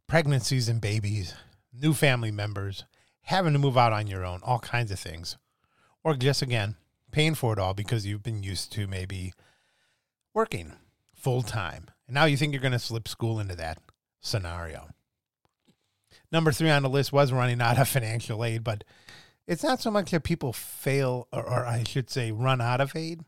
pregnancies 0.07 0.69
and 0.69 0.81
babies, 0.81 1.33
new 1.73 1.93
family 1.93 2.31
members, 2.31 2.85
having 3.21 3.53
to 3.53 3.59
move 3.59 3.77
out 3.77 3.93
on 3.93 4.07
your 4.07 4.25
own, 4.25 4.41
all 4.43 4.59
kinds 4.59 4.91
of 4.91 4.99
things 4.99 5.37
or 6.07 6.13
just 6.13 6.41
again 6.41 6.75
paying 7.11 7.35
for 7.35 7.51
it 7.51 7.59
all 7.59 7.73
because 7.73 8.05
you've 8.05 8.23
been 8.23 8.41
used 8.41 8.71
to 8.71 8.87
maybe 8.87 9.33
working 10.33 10.71
full 11.13 11.41
time. 11.41 11.89
And 12.07 12.13
now 12.13 12.23
you 12.23 12.37
think 12.37 12.53
you're 12.53 12.61
going 12.61 12.71
to 12.71 12.79
slip 12.79 13.09
school 13.09 13.41
into 13.41 13.57
that 13.57 13.79
scenario. 14.21 14.87
Number 16.31 16.53
three 16.53 16.69
on 16.69 16.83
the 16.83 16.89
list 16.89 17.11
was 17.11 17.33
running 17.33 17.59
out 17.59 17.77
of 17.77 17.89
financial 17.89 18.45
aid, 18.45 18.63
but 18.63 18.85
it's 19.47 19.63
not 19.63 19.81
so 19.81 19.89
much 19.89 20.11
that 20.11 20.23
people 20.23 20.53
fail, 20.53 21.27
or, 21.31 21.43
or 21.43 21.65
I 21.65 21.83
should 21.83 22.09
say, 22.09 22.31
run 22.31 22.61
out 22.61 22.81
of 22.81 22.95
aid. 22.95 23.21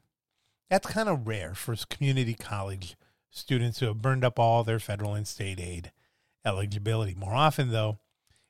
That's 0.69 0.87
kind 0.87 1.09
of 1.09 1.27
rare 1.27 1.55
for 1.55 1.75
community 1.89 2.35
college 2.35 2.95
students 3.31 3.79
who 3.79 3.87
have 3.87 4.01
burned 4.01 4.25
up 4.25 4.37
all 4.37 4.63
their 4.63 4.79
federal 4.79 5.15
and 5.15 5.27
state 5.27 5.59
aid 5.59 5.91
eligibility. 6.45 7.15
More 7.15 7.33
often, 7.33 7.71
though, 7.71 7.99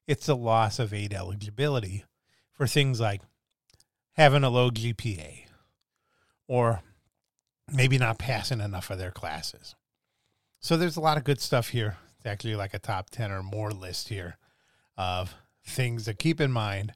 it's 0.07 0.25
the 0.25 0.35
loss 0.35 0.79
of 0.79 0.93
aid 0.93 1.13
eligibility 1.13 2.05
for 2.51 2.65
things 2.65 2.99
like 2.99 3.21
having 4.13 4.43
a 4.43 4.49
low 4.49 4.71
GPA 4.71 5.45
or 6.47 6.81
maybe 7.71 7.97
not 7.97 8.17
passing 8.17 8.59
enough 8.59 8.89
of 8.89 8.97
their 8.97 9.11
classes. 9.11 9.75
So 10.59 10.75
there's 10.75 10.97
a 10.97 11.01
lot 11.01 11.17
of 11.17 11.23
good 11.23 11.39
stuff 11.39 11.69
here. 11.69 11.97
It's 12.17 12.25
actually 12.25 12.55
like 12.55 12.73
a 12.73 12.79
top 12.79 13.11
10 13.11 13.31
or 13.31 13.43
more 13.43 13.71
list 13.71 14.09
here 14.09 14.37
of 14.97 15.35
things 15.63 16.05
to 16.05 16.13
keep 16.13 16.41
in 16.41 16.51
mind 16.51 16.93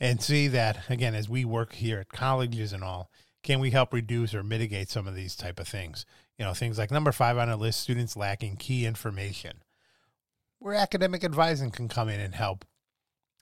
and 0.00 0.22
see 0.22 0.48
that 0.48 0.88
again 0.88 1.14
as 1.14 1.28
we 1.28 1.44
work 1.44 1.74
here 1.74 2.00
at 2.00 2.08
colleges 2.08 2.72
and 2.72 2.84
all 2.84 3.10
can 3.42 3.60
we 3.60 3.70
help 3.70 3.92
reduce 3.92 4.34
or 4.34 4.42
mitigate 4.42 4.90
some 4.90 5.06
of 5.06 5.14
these 5.14 5.36
type 5.36 5.60
of 5.60 5.68
things? 5.68 6.04
You 6.38 6.44
know 6.44 6.54
things 6.54 6.78
like 6.78 6.90
number 6.90 7.12
five 7.12 7.38
on 7.38 7.48
the 7.48 7.56
list 7.56 7.80
students 7.80 8.16
lacking 8.16 8.56
key 8.56 8.84
information. 8.84 9.62
Where 10.58 10.74
academic 10.74 11.24
advising 11.24 11.70
can 11.70 11.88
come 11.88 12.08
in 12.08 12.20
and 12.20 12.34
help 12.34 12.64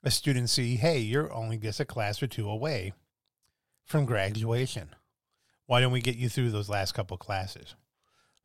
a 0.03 0.11
student 0.11 0.49
see 0.49 0.75
hey 0.75 0.99
you're 0.99 1.33
only 1.33 1.57
just 1.57 1.79
a 1.79 1.85
class 1.85 2.21
or 2.21 2.27
two 2.27 2.49
away 2.49 2.93
from 3.83 4.05
graduation. 4.05 4.89
Why 5.65 5.81
don't 5.81 5.91
we 5.91 6.01
get 6.01 6.15
you 6.15 6.29
through 6.29 6.51
those 6.51 6.69
last 6.69 6.93
couple 6.93 7.17
classes? 7.17 7.75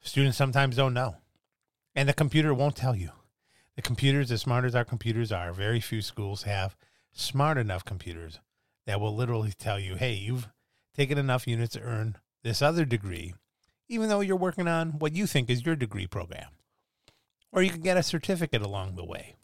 Students 0.01 0.37
sometimes 0.37 0.77
don't 0.77 0.95
know. 0.95 1.17
And 1.95 2.09
the 2.09 2.15
computer 2.15 2.53
won't 2.53 2.75
tell 2.75 2.97
you. 2.97 3.11
The 3.77 3.83
computers 3.83 4.33
as 4.33 4.41
smart 4.41 4.65
as 4.65 4.75
our 4.75 4.85
computers 4.85 5.31
are 5.31 5.53
very 5.53 5.81
few 5.81 6.03
schools 6.03 6.43
have 6.43 6.77
smart 7.13 7.59
enough 7.59 7.85
computers 7.85 8.41
that 8.87 9.01
will 9.01 9.15
literally 9.15 9.53
tell 9.57 9.79
you, 9.79 9.97
hey, 9.97 10.15
you've 10.15 10.49
taken 10.95 11.19
enough 11.19 11.47
units 11.47 11.75
to 11.75 11.83
earn 11.83 12.17
this 12.43 12.63
other 12.63 12.85
degree, 12.85 13.35
even 13.89 14.09
though 14.09 14.21
you're 14.21 14.37
working 14.37 14.69
on 14.69 14.99
what 14.99 15.15
you 15.15 15.27
think 15.27 15.49
is 15.49 15.65
your 15.65 15.77
degree 15.77 16.07
program. 16.07 16.49
Or 17.53 17.63
you 17.63 17.71
can 17.71 17.83
get 17.83 17.97
a 17.97 18.03
certificate 18.03 18.63
along 18.63 18.97
the 18.97 19.05
way. 19.05 19.37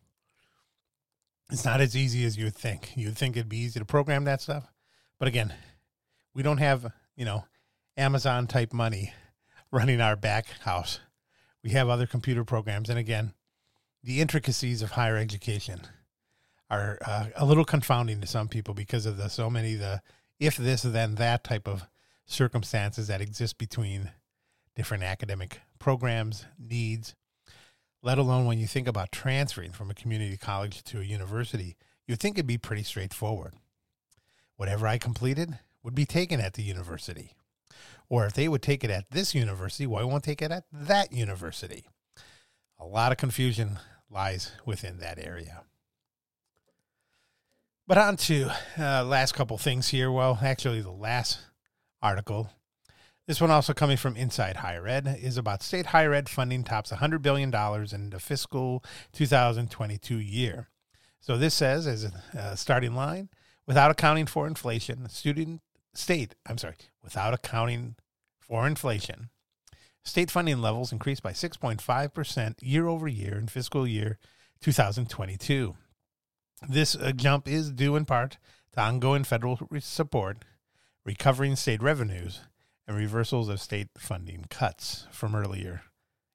It's 1.50 1.64
not 1.64 1.80
as 1.80 1.96
easy 1.96 2.24
as 2.24 2.36
you'd 2.36 2.54
think. 2.54 2.92
You'd 2.94 3.16
think 3.16 3.36
it'd 3.36 3.48
be 3.48 3.58
easy 3.58 3.78
to 3.78 3.84
program 3.84 4.24
that 4.24 4.40
stuff. 4.40 4.70
But 5.18 5.28
again, 5.28 5.54
we 6.34 6.42
don't 6.42 6.58
have, 6.58 6.92
you 7.16 7.24
know, 7.24 7.44
Amazon 7.96 8.46
type 8.46 8.72
money 8.72 9.12
running 9.70 10.00
our 10.00 10.16
back 10.16 10.46
house. 10.60 11.00
We 11.62 11.70
have 11.70 11.88
other 11.88 12.06
computer 12.06 12.44
programs. 12.44 12.88
And 12.90 12.98
again, 12.98 13.34
the 14.02 14.20
intricacies 14.20 14.82
of 14.82 14.92
higher 14.92 15.16
education 15.16 15.80
are 16.70 16.98
uh, 17.06 17.26
a 17.36 17.44
little 17.44 17.64
confounding 17.64 18.20
to 18.20 18.26
some 18.26 18.48
people 18.48 18.74
because 18.74 19.06
of 19.06 19.16
the 19.16 19.28
so 19.28 19.48
many 19.48 19.74
the 19.74 20.02
if 20.38 20.56
this 20.56 20.82
then 20.82 21.16
that 21.16 21.44
type 21.44 21.66
of 21.66 21.86
circumstances 22.26 23.08
that 23.08 23.20
exist 23.20 23.58
between 23.58 24.10
different 24.74 25.02
academic 25.02 25.60
programs 25.78 26.44
needs 26.58 27.14
let 28.02 28.18
alone 28.18 28.46
when 28.46 28.58
you 28.58 28.66
think 28.66 28.86
about 28.86 29.10
transferring 29.10 29.72
from 29.72 29.90
a 29.90 29.94
community 29.94 30.36
college 30.36 30.84
to 30.84 31.00
a 31.00 31.04
university 31.04 31.76
you'd 32.06 32.20
think 32.20 32.36
it'd 32.36 32.46
be 32.46 32.58
pretty 32.58 32.82
straightforward. 32.82 33.54
Whatever 34.56 34.86
i 34.86 34.98
completed 34.98 35.58
would 35.82 35.94
be 35.94 36.06
taken 36.06 36.40
at 36.40 36.54
the 36.54 36.62
university. 36.62 37.32
Or 38.08 38.26
if 38.26 38.32
they 38.32 38.48
would 38.48 38.62
take 38.62 38.84
it 38.84 38.90
at 38.90 39.10
this 39.10 39.34
university 39.34 39.86
why 39.86 40.04
won't 40.04 40.24
take 40.24 40.42
it 40.42 40.52
at 40.52 40.64
that 40.70 41.12
university? 41.12 41.86
A 42.78 42.84
lot 42.84 43.10
of 43.10 43.18
confusion 43.18 43.78
lies 44.10 44.52
within 44.64 44.98
that 44.98 45.18
area 45.18 45.62
but 47.88 47.96
on 47.96 48.18
to 48.18 48.50
uh, 48.78 49.02
last 49.02 49.32
couple 49.32 49.56
things 49.56 49.88
here. 49.88 50.12
Well, 50.12 50.38
actually, 50.42 50.82
the 50.82 50.90
last 50.90 51.38
article. 52.02 52.50
This 53.26 53.40
one 53.40 53.50
also 53.50 53.72
coming 53.72 53.96
from 53.96 54.14
Inside 54.14 54.56
Higher 54.56 54.86
Ed 54.86 55.18
is 55.20 55.38
about 55.38 55.62
state 55.62 55.86
higher 55.86 56.12
ed 56.12 56.28
funding 56.28 56.64
tops 56.64 56.92
$100 56.92 57.22
billion 57.22 57.52
in 57.92 58.10
the 58.10 58.20
fiscal 58.20 58.84
2022 59.12 60.18
year. 60.18 60.68
So 61.20 61.36
this 61.36 61.54
says, 61.54 61.86
as 61.86 62.10
a 62.34 62.56
starting 62.56 62.94
line, 62.94 63.30
without 63.66 63.90
accounting 63.90 64.26
for 64.26 64.46
inflation, 64.46 65.08
student 65.08 65.62
state, 65.94 66.34
I'm 66.46 66.58
sorry, 66.58 66.76
without 67.02 67.34
accounting 67.34 67.96
for 68.38 68.66
inflation, 68.66 69.30
state 70.04 70.30
funding 70.30 70.60
levels 70.60 70.92
increased 70.92 71.22
by 71.22 71.32
6.5% 71.32 72.54
year 72.60 72.86
over 72.86 73.08
year 73.08 73.38
in 73.38 73.48
fiscal 73.48 73.86
year 73.86 74.18
2022. 74.60 75.74
This 76.66 76.96
uh, 76.96 77.12
jump 77.12 77.46
is 77.46 77.70
due 77.70 77.94
in 77.94 78.04
part 78.04 78.38
to 78.72 78.80
ongoing 78.80 79.24
federal 79.24 79.58
support, 79.80 80.38
recovering 81.04 81.56
state 81.56 81.82
revenues, 81.82 82.40
and 82.86 82.96
reversals 82.96 83.48
of 83.48 83.60
state 83.60 83.88
funding 83.96 84.46
cuts 84.50 85.06
from 85.12 85.34
earlier 85.36 85.82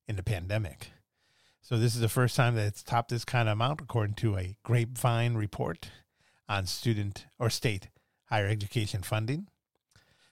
in 0.08 0.16
the 0.16 0.24
pandemic. 0.24 0.92
So, 1.62 1.78
this 1.78 1.96
is 1.96 2.02
the 2.02 2.10
first 2.10 2.36
time 2.36 2.56
that 2.56 2.68
it's 2.68 2.84
topped 2.84 3.10
this 3.10 3.26
kind 3.26 3.50
of 3.50 3.54
amount, 3.54 3.82
according 3.82 4.16
to 4.16 4.38
a 4.38 4.56
grapevine 4.64 5.36
report 5.36 5.90
on 6.48 6.66
student 6.68 7.26
or 7.40 7.50
state 7.50 7.90
higher 8.26 8.48
education 8.48 9.02
funding. 9.02 9.48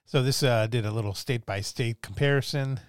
So, 0.05 0.21
this 0.21 0.43
uh, 0.43 0.67
did 0.67 0.85
a 0.85 0.91
little 0.91 1.13
state 1.13 1.45
by 1.45 1.61
state 1.61 2.01
comparison, 2.01 2.79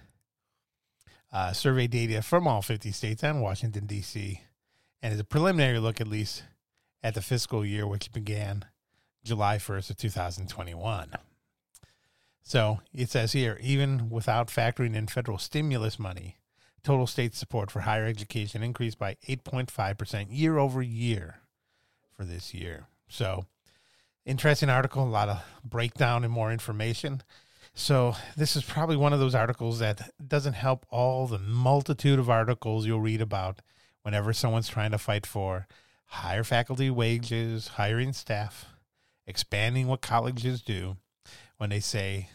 uh, 1.31 1.53
survey 1.53 1.87
data 1.87 2.21
from 2.21 2.47
all 2.47 2.61
50 2.61 2.91
states 2.91 3.23
and 3.23 3.41
Washington, 3.41 3.87
D.C., 3.87 4.41
and 5.01 5.13
is 5.13 5.19
a 5.19 5.25
preliminary 5.25 5.79
look, 5.79 5.99
at 5.99 6.07
least, 6.07 6.43
at 7.03 7.13
the 7.13 7.21
fiscal 7.21 7.65
year, 7.65 7.85
which 7.85 8.11
began 8.11 8.65
July 9.23 9.57
1st 9.57 9.91
of 9.91 9.97
2021. 9.97 11.13
So 12.43 12.81
it 12.93 13.09
says 13.09 13.31
here, 13.31 13.57
even 13.61 14.09
without 14.09 14.47
factoring 14.47 14.95
in 14.95 15.07
federal 15.07 15.37
stimulus 15.37 15.97
money, 15.97 16.37
total 16.83 17.07
state 17.07 17.33
support 17.33 17.71
for 17.71 17.81
higher 17.81 18.05
education 18.05 18.61
increased 18.61 18.99
by 18.99 19.15
8.5% 19.27 20.27
year 20.29 20.57
over 20.57 20.81
year 20.81 21.39
for 22.11 22.25
this 22.25 22.53
year. 22.53 22.87
So, 23.07 23.45
interesting 24.25 24.69
article, 24.69 25.03
a 25.03 25.05
lot 25.05 25.29
of 25.29 25.41
breakdown 25.63 26.23
and 26.23 26.33
more 26.33 26.51
information. 26.51 27.21
So, 27.73 28.15
this 28.35 28.55
is 28.55 28.63
probably 28.63 28.97
one 28.97 29.13
of 29.13 29.19
those 29.19 29.35
articles 29.35 29.79
that 29.79 30.11
doesn't 30.25 30.53
help 30.53 30.85
all 30.89 31.27
the 31.27 31.39
multitude 31.39 32.19
of 32.19 32.29
articles 32.29 32.85
you'll 32.85 33.01
read 33.01 33.21
about 33.21 33.61
whenever 34.03 34.33
someone's 34.33 34.67
trying 34.67 34.91
to 34.91 34.97
fight 34.97 35.25
for 35.25 35.67
higher 36.05 36.43
faculty 36.43 36.89
wages, 36.89 37.69
hiring 37.69 38.13
staff, 38.13 38.65
expanding 39.25 39.87
what 39.87 40.01
colleges 40.01 40.61
do 40.61 40.97
when 41.57 41.69
they 41.69 41.79
say 41.79 42.29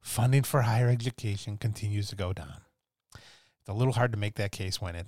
funding 0.00 0.42
for 0.42 0.62
higher 0.62 0.88
education 0.88 1.56
continues 1.56 2.08
to 2.08 2.16
go 2.16 2.32
down. 2.32 2.62
It's 3.14 3.68
a 3.68 3.74
little 3.74 3.94
hard 3.94 4.12
to 4.12 4.18
make 4.18 4.36
that 4.36 4.52
case 4.52 4.80
when 4.80 4.94
it 4.94 5.06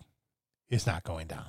is 0.68 0.86
not 0.86 1.04
going 1.04 1.26
down. 1.26 1.46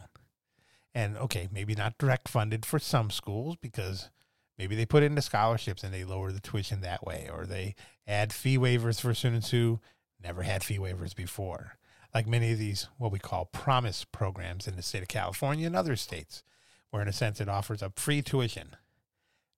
And 0.94 1.18
okay, 1.18 1.50
maybe 1.52 1.76
not 1.76 1.98
direct 1.98 2.30
funded 2.30 2.66
for 2.66 2.80
some 2.80 3.10
schools 3.10 3.56
because 3.60 4.10
maybe 4.58 4.76
they 4.76 4.86
put 4.86 5.04
it 5.04 5.08
into 5.08 5.22
scholarships 5.22 5.84
and 5.84 5.94
they 5.94 6.04
lower 6.04 6.32
the 6.32 6.40
tuition 6.40 6.82
that 6.82 7.06
way, 7.06 7.30
or 7.34 7.46
they 7.46 7.76
add 8.06 8.32
fee 8.32 8.58
waivers 8.58 9.02
for 9.02 9.14
students 9.14 9.50
who 9.50 9.80
never 10.24 10.44
had 10.44 10.64
fee 10.64 10.78
waivers 10.78 11.16
before 11.16 11.78
like 12.14 12.28
many 12.28 12.52
of 12.52 12.60
these 12.60 12.88
what 12.98 13.12
we 13.12 13.20
call 13.20 13.46
promise 13.46 14.06
programs 14.06 14.68
in 14.68 14.76
the 14.76 14.82
state 14.82 15.02
of 15.02 15.08
California 15.08 15.66
and 15.66 15.76
other 15.76 15.96
states, 15.96 16.44
where 16.92 17.02
in 17.02 17.08
a 17.08 17.14
sense 17.14 17.42
it 17.42 17.50
offers 17.50 17.82
up 17.82 18.00
free 18.00 18.22
tuition, 18.22 18.76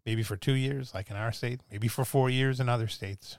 maybe 0.06 0.24
for 0.24 0.38
two 0.38 0.54
years, 0.54 0.94
like 0.94 1.10
in 1.10 1.18
our 1.18 1.32
state, 1.32 1.62
maybe 1.72 1.88
for 1.88 2.06
four 2.06 2.30
years 2.30 2.60
in 2.60 2.70
other 2.70 2.88
states. 2.88 3.38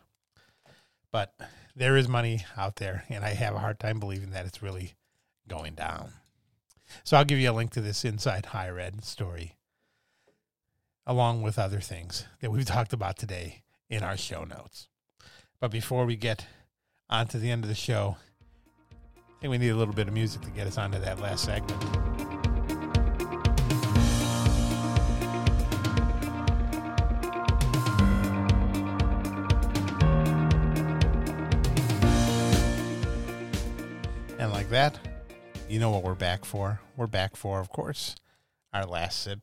But 1.11 1.35
there 1.75 1.97
is 1.97 2.09
money 2.09 2.45
out 2.57 2.77
there, 2.77 3.05
and 3.09 3.25
I 3.25 3.31
have 3.31 3.55
a 3.55 3.61
hard 3.61 3.79
time 3.79 3.99
believing 3.99 4.31
that 4.31 4.47
it's 4.47 4.63
really 4.63 4.95
going 5.49 5.75
down. 5.75 6.11
So 7.05 7.17
I'll 7.17 7.25
give 7.25 7.39
you 7.39 7.51
a 7.51 7.53
link 7.53 7.73
to 7.73 7.81
this 7.81 8.05
Inside 8.05 8.47
Higher 8.47 8.79
Ed 8.79 9.05
story, 9.05 9.57
along 11.07 11.43
with 11.43 11.59
other 11.59 11.81
things 11.81 12.27
that 12.41 12.51
we've 12.51 12.65
talked 12.67 12.93
about 12.93 13.17
today 13.17 13.63
in 13.89 14.03
our 14.03 14.17
show 14.17 14.45
notes. 14.45 14.89
But 15.59 15.71
before 15.71 16.05
we 16.05 16.17
get 16.17 16.47
on 17.09 17.29
to 17.29 17.39
the 17.39 17.51
end 17.51 17.65
of 17.65 17.69
the 17.69 17.75
show, 17.75 18.17
think 19.47 19.61
we 19.61 19.65
need 19.65 19.71
a 19.71 19.77
little 19.77 19.95
bit 19.95 20.09
of 20.09 20.15
music 20.15 20.41
to 20.41 20.51
get 20.51 20.67
us 20.67 20.77
onto 20.77 20.99
that 20.99 21.21
last 21.21 21.45
segment. 21.45 21.81
And 34.41 34.51
like 34.53 34.69
that, 34.71 34.99
you 35.69 35.79
know 35.79 35.91
what 35.91 36.03
we're 36.03 36.17
back 36.17 36.45
for. 36.45 36.81
We're 36.97 37.07
back 37.07 37.37
for, 37.37 37.61
of 37.61 37.69
course, 37.69 38.17
our 38.75 38.85
last 38.85 39.23
sip. 39.23 39.39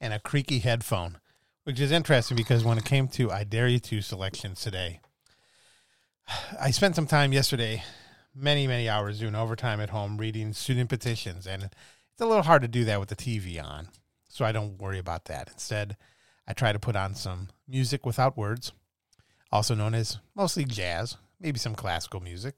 And 0.00 0.14
a 0.14 0.18
creaky 0.18 0.60
headphone, 0.60 1.18
which 1.64 1.78
is 1.78 1.92
interesting 1.92 2.38
because 2.38 2.64
when 2.64 2.78
it 2.78 2.86
came 2.86 3.06
to 3.08 3.30
I 3.30 3.44
Dare 3.44 3.68
You 3.68 3.80
To 3.80 4.00
selections 4.00 4.62
today, 4.62 5.00
I 6.60 6.70
spent 6.70 6.96
some 6.96 7.06
time 7.06 7.32
yesterday, 7.32 7.84
many, 8.34 8.66
many 8.66 8.88
hours 8.88 9.20
doing 9.20 9.34
overtime 9.34 9.80
at 9.80 9.90
home 9.90 10.16
reading 10.16 10.52
student 10.52 10.88
petitions, 10.88 11.46
and 11.46 11.64
it's 11.64 12.20
a 12.20 12.26
little 12.26 12.42
hard 12.42 12.62
to 12.62 12.68
do 12.68 12.84
that 12.84 13.00
with 13.00 13.08
the 13.08 13.16
TV 13.16 13.62
on. 13.62 13.88
So 14.28 14.44
I 14.44 14.52
don't 14.52 14.80
worry 14.80 14.98
about 14.98 15.26
that. 15.26 15.48
Instead, 15.52 15.96
I 16.46 16.52
try 16.52 16.72
to 16.72 16.78
put 16.78 16.96
on 16.96 17.14
some 17.14 17.48
music 17.68 18.04
without 18.04 18.36
words, 18.36 18.72
also 19.52 19.74
known 19.74 19.94
as 19.94 20.18
mostly 20.34 20.64
jazz, 20.64 21.16
maybe 21.40 21.58
some 21.58 21.74
classical 21.74 22.20
music. 22.20 22.56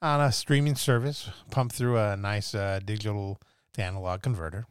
on 0.00 0.20
a 0.20 0.30
streaming 0.30 0.76
service, 0.76 1.28
pumped 1.50 1.74
through 1.74 1.98
a 1.98 2.16
nice 2.16 2.54
uh, 2.54 2.78
digital 2.84 3.40
to 3.72 3.82
analog 3.82 4.22
converter. 4.22 4.66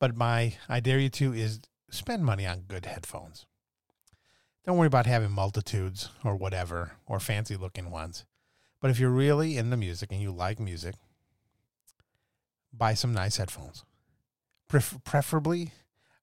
But 0.00 0.16
my 0.16 0.56
I 0.68 0.80
dare 0.80 0.98
you 0.98 1.10
to 1.10 1.32
is 1.32 1.60
spend 1.90 2.24
money 2.24 2.44
on 2.46 2.62
good 2.62 2.86
headphones. 2.86 3.46
Don't 4.64 4.76
worry 4.76 4.86
about 4.86 5.06
having 5.06 5.32
multitudes 5.32 6.08
or 6.24 6.36
whatever 6.36 6.92
or 7.06 7.18
fancy 7.18 7.56
looking 7.56 7.90
ones. 7.90 8.24
But 8.80 8.90
if 8.90 9.00
you're 9.00 9.10
really 9.10 9.56
into 9.56 9.76
music 9.76 10.12
and 10.12 10.20
you 10.20 10.30
like 10.30 10.60
music, 10.60 10.94
buy 12.72 12.94
some 12.94 13.12
nice 13.12 13.36
headphones. 13.36 13.84
Pref- 14.68 14.98
preferably 15.04 15.72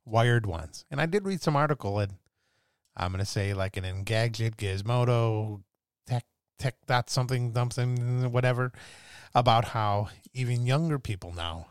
wired 0.06 0.45
ones. 0.45 0.86
And 0.89 1.02
I 1.02 1.06
did 1.06 1.25
read 1.25 1.41
some 1.41 1.56
article 1.56 1.99
and 1.99 2.13
I'm 2.95 3.12
going 3.12 3.19
to 3.19 3.25
say 3.25 3.54
like 3.54 3.78
an 3.78 3.84
Engadget, 3.84 4.56
Gizmodo, 4.56 5.62
Tech, 6.08 6.25
Tech 6.58 6.75
dot 6.88 7.10
something, 7.10 7.54
something, 7.54 8.32
whatever, 8.32 8.71
about 9.36 9.65
how 9.65 10.10
even 10.34 10.65
younger 10.65 10.99
people 10.99 11.34
now 11.34 11.67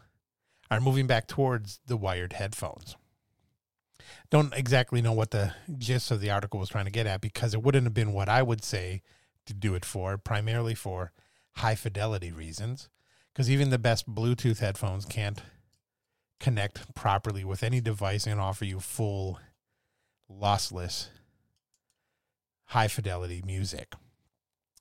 are 0.71 0.81
moving 0.81 1.07
back 1.07 1.27
towards 1.27 1.81
the 1.87 1.97
wired 1.97 2.35
headphones. 2.35 2.97
Don't 4.31 4.53
exactly 4.55 5.01
know 5.01 5.13
what 5.13 5.31
the 5.31 5.55
gist 5.77 6.11
of 6.11 6.21
the 6.21 6.31
article 6.31 6.61
was 6.61 6.69
trying 6.69 6.85
to 6.85 6.91
get 6.91 7.07
at 7.07 7.21
because 7.21 7.55
it 7.55 7.63
wouldn't 7.63 7.85
have 7.85 7.95
been 7.95 8.13
what 8.13 8.29
I 8.29 8.43
would 8.43 8.65
say 8.65 9.03
to 9.47 9.55
do 9.55 9.75
it 9.75 9.85
for, 9.85 10.19
primarily 10.19 10.75
for 10.75 11.13
high 11.57 11.75
fidelity 11.75 12.31
reasons. 12.31 12.89
Because 13.33 13.51
even 13.51 13.71
the 13.71 13.79
best 13.79 14.13
Bluetooth 14.13 14.59
headphones 14.59 15.05
can't 15.05 15.43
connect 16.41 16.95
properly 16.95 17.45
with 17.45 17.63
any 17.63 17.81
device 17.81 18.27
and 18.27 18.41
offer 18.41 18.65
you 18.65 18.81
full, 18.81 19.39
lossless, 20.31 21.09
high 22.67 22.89
fidelity 22.89 23.43
music. 23.45 23.95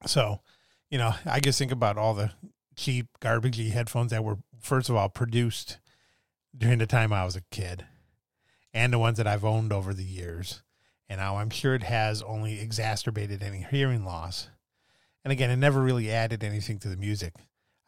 So, 0.06 0.42
you 0.90 0.98
know, 0.98 1.14
I 1.26 1.40
just 1.40 1.58
think 1.58 1.72
about 1.72 1.98
all 1.98 2.14
the 2.14 2.32
cheap, 2.76 3.08
garbagey 3.22 3.72
headphones 3.72 4.12
that 4.12 4.24
were, 4.24 4.38
first 4.60 4.90
of 4.90 4.96
all, 4.96 5.10
produced 5.10 5.80
during 6.56 6.80
the 6.80 6.88
time 6.88 7.14
I 7.14 7.26
was 7.26 7.36
a 7.36 7.42
kid 7.52 7.86
and 8.78 8.94
the 8.94 9.00
ones 9.00 9.18
that 9.18 9.26
I've 9.26 9.44
owned 9.44 9.74
over 9.74 9.92
the 9.92 10.04
years. 10.04 10.62
And 11.10 11.20
now 11.20 11.38
I'm 11.38 11.50
sure 11.50 11.74
it 11.74 11.84
has 11.84 12.22
only 12.22 12.62
exacerbated 12.62 13.42
any 13.42 13.66
hearing 13.70 14.06
loss. 14.06 14.50
And 15.24 15.32
again, 15.32 15.50
it 15.50 15.56
never 15.56 15.82
really 15.82 16.12
added 16.12 16.44
anything 16.44 16.78
to 16.80 16.88
the 16.88 16.96
music. 16.96 17.34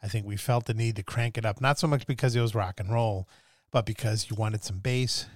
I 0.02 0.08
think 0.08 0.26
we 0.26 0.36
felt 0.36 0.64
the 0.64 0.74
need 0.74 0.96
to 0.96 1.04
crank 1.04 1.38
it 1.38 1.46
up, 1.46 1.60
not 1.60 1.78
so 1.78 1.86
much 1.86 2.08
because 2.08 2.34
it 2.34 2.40
was 2.40 2.56
rock 2.56 2.80
and 2.80 2.90
roll, 2.90 3.28
but 3.70 3.86
because 3.86 4.28
you 4.28 4.36
wanted 4.36 4.64
some 4.64 4.78
bass 4.78 5.26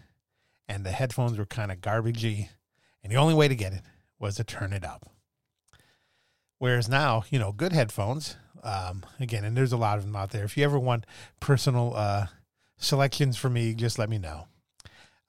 and 0.68 0.84
the 0.84 0.90
headphones 0.90 1.38
were 1.38 1.46
kind 1.46 1.70
of 1.70 1.80
garbagey. 1.80 2.48
And 3.04 3.12
the 3.12 3.16
only 3.16 3.34
way 3.34 3.46
to 3.46 3.54
get 3.54 3.72
it 3.72 3.82
was 4.18 4.34
to 4.36 4.44
turn 4.44 4.72
it 4.72 4.84
up. 4.84 5.08
Whereas 6.58 6.88
now, 6.88 7.24
you 7.30 7.38
know, 7.38 7.52
good 7.52 7.72
headphones, 7.72 8.36
um, 8.64 9.04
again, 9.20 9.44
and 9.44 9.56
there's 9.56 9.72
a 9.72 9.76
lot 9.76 9.98
of 9.98 10.04
them 10.04 10.16
out 10.16 10.30
there. 10.30 10.44
If 10.44 10.56
you 10.56 10.64
ever 10.64 10.80
want 10.80 11.06
personal 11.38 11.94
uh, 11.94 12.26
selections 12.76 13.36
for 13.36 13.50
me, 13.50 13.74
just 13.74 14.00
let 14.00 14.08
me 14.08 14.18
know. 14.18 14.48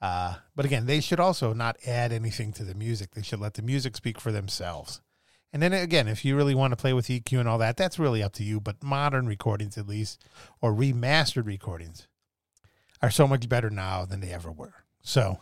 Uh, 0.06 0.36
but 0.56 0.66
again, 0.66 0.86
they 0.86 1.00
should 1.00 1.20
also 1.20 1.52
not 1.52 1.78
add 1.88 2.14
anything 2.14 2.54
to 2.54 2.64
the 2.64 2.76
music. 2.76 3.16
They 3.16 3.24
should 3.24 3.40
let 3.40 3.56
the 3.56 3.64
music 3.64 3.96
speak 3.98 4.22
for 4.22 4.32
themselves. 4.32 5.02
And 5.52 5.64
then 5.64 5.74
again, 5.74 6.08
if 6.08 6.24
you 6.24 6.36
really 6.36 6.54
want 6.54 6.74
to 6.74 6.78
play 6.78 6.94
with 6.94 7.08
EQ 7.08 7.40
and 7.40 7.50
all 7.50 7.58
that, 7.58 7.76
that's 7.76 7.98
really 7.98 8.22
up 8.22 8.34
to 8.34 8.44
you. 8.44 8.60
But 8.60 8.84
modern 8.84 9.26
recordings, 9.26 9.80
at 9.80 9.88
least, 9.88 10.24
or 10.62 10.76
remastered 10.76 11.48
recordings, 11.48 12.08
are 13.02 13.10
so 13.10 13.28
much 13.28 13.50
better 13.50 13.72
now 13.72 14.06
than 14.06 14.20
they 14.20 14.32
ever 14.32 14.52
were. 14.52 14.76
So 15.02 15.40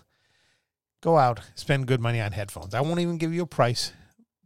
go 1.01 1.17
out, 1.17 1.41
spend 1.55 1.87
good 1.87 1.99
money 1.99 2.21
on 2.21 2.31
headphones. 2.31 2.73
I 2.73 2.79
won't 2.79 3.01
even 3.01 3.17
give 3.17 3.33
you 3.33 3.41
a 3.41 3.47
price 3.47 3.91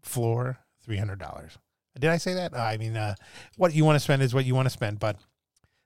floor 0.02 0.58
$300. 0.88 1.58
Did 2.00 2.10
I 2.10 2.18
say 2.18 2.34
that? 2.34 2.56
I 2.56 2.78
mean, 2.78 2.98
uh, 2.98 3.14
what 3.56 3.76
you 3.76 3.86
want 3.86 3.98
to 3.98 4.04
spend 4.04 4.24
is 4.24 4.34
what 4.34 4.46
you 4.46 4.56
want 4.56 4.66
to 4.66 4.72
spend, 4.72 5.00
but 5.00 5.18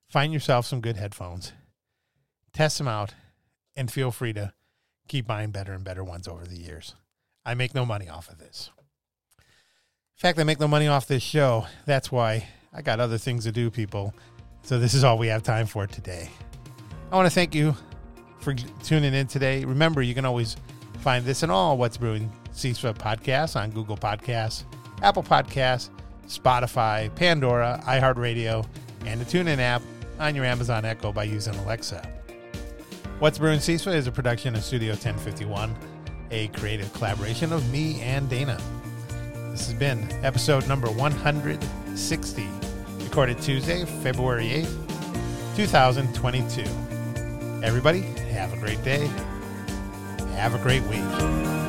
find 0.07 0.31
yourself 0.31 0.65
some 0.65 0.79
good 0.79 0.95
headphones, 0.95 1.51
test 2.53 2.77
them 2.77 2.87
out, 2.87 3.13
and 3.75 3.91
feel 3.91 4.11
free 4.11 4.33
to 4.33 4.53
keep 5.07 5.27
buying 5.27 5.51
better 5.51 5.73
and 5.73 5.83
better 5.83 6.03
ones 6.03 6.27
over 6.27 6.45
the 6.45 6.57
years. 6.57 6.95
I 7.45 7.53
make 7.53 7.73
no 7.73 7.85
money 7.85 8.07
off 8.07 8.29
of 8.29 8.37
this. 8.37 8.69
In 9.37 10.17
fact, 10.17 10.39
I 10.39 10.43
make 10.43 10.59
no 10.59 10.67
money 10.67 10.87
off 10.87 11.07
this 11.07 11.23
show. 11.23 11.65
That's 11.85 12.11
why 12.11 12.47
I 12.71 12.81
got 12.81 12.99
other 12.99 13.17
things 13.17 13.43
to 13.45 13.51
do, 13.51 13.71
people. 13.71 14.13
So 14.63 14.79
this 14.79 14.93
is 14.93 15.03
all 15.03 15.17
we 15.17 15.27
have 15.27 15.41
time 15.43 15.65
for 15.65 15.87
today. 15.87 16.29
I 17.11 17.15
want 17.15 17.25
to 17.25 17.33
thank 17.33 17.55
you 17.55 17.75
for 18.39 18.53
tuning 18.83 19.13
in 19.13 19.27
today. 19.27 19.65
Remember, 19.65 20.01
you 20.01 20.13
can 20.13 20.25
always 20.25 20.55
find 20.99 21.25
this 21.25 21.43
and 21.43 21.51
all 21.51 21.77
What's 21.77 21.97
Brewing 21.97 22.31
CISFA 22.53 22.93
podcasts 22.93 23.59
on 23.59 23.71
Google 23.71 23.97
Podcasts, 23.97 24.63
Apple 25.01 25.23
Podcasts, 25.23 25.89
Spotify, 26.27 27.13
Pandora, 27.15 27.81
iHeartRadio, 27.85 28.65
and 29.05 29.19
the 29.19 29.25
TuneIn 29.25 29.57
app 29.57 29.81
on 30.19 30.35
your 30.35 30.45
Amazon 30.45 30.85
Echo 30.85 31.11
by 31.11 31.23
using 31.23 31.55
Alexa. 31.55 32.20
What's 33.21 33.37
Brewing 33.37 33.59
CISFA 33.59 33.93
is 33.93 34.07
a 34.07 34.11
production 34.11 34.55
of 34.55 34.63
Studio 34.63 34.93
1051, 34.93 35.75
a 36.31 36.47
creative 36.47 36.91
collaboration 36.93 37.53
of 37.53 37.71
me 37.71 38.01
and 38.01 38.27
Dana. 38.27 38.59
This 39.51 39.67
has 39.67 39.75
been 39.75 40.11
episode 40.25 40.67
number 40.67 40.89
160, 40.89 42.47
recorded 43.03 43.39
Tuesday, 43.39 43.85
February 43.85 44.65
8th, 44.65 45.55
2022. 45.55 46.61
Everybody, 47.63 48.01
have 48.31 48.53
a 48.53 48.57
great 48.57 48.83
day. 48.83 49.07
Have 50.33 50.55
a 50.55 50.57
great 50.57 50.81
week. 50.85 51.60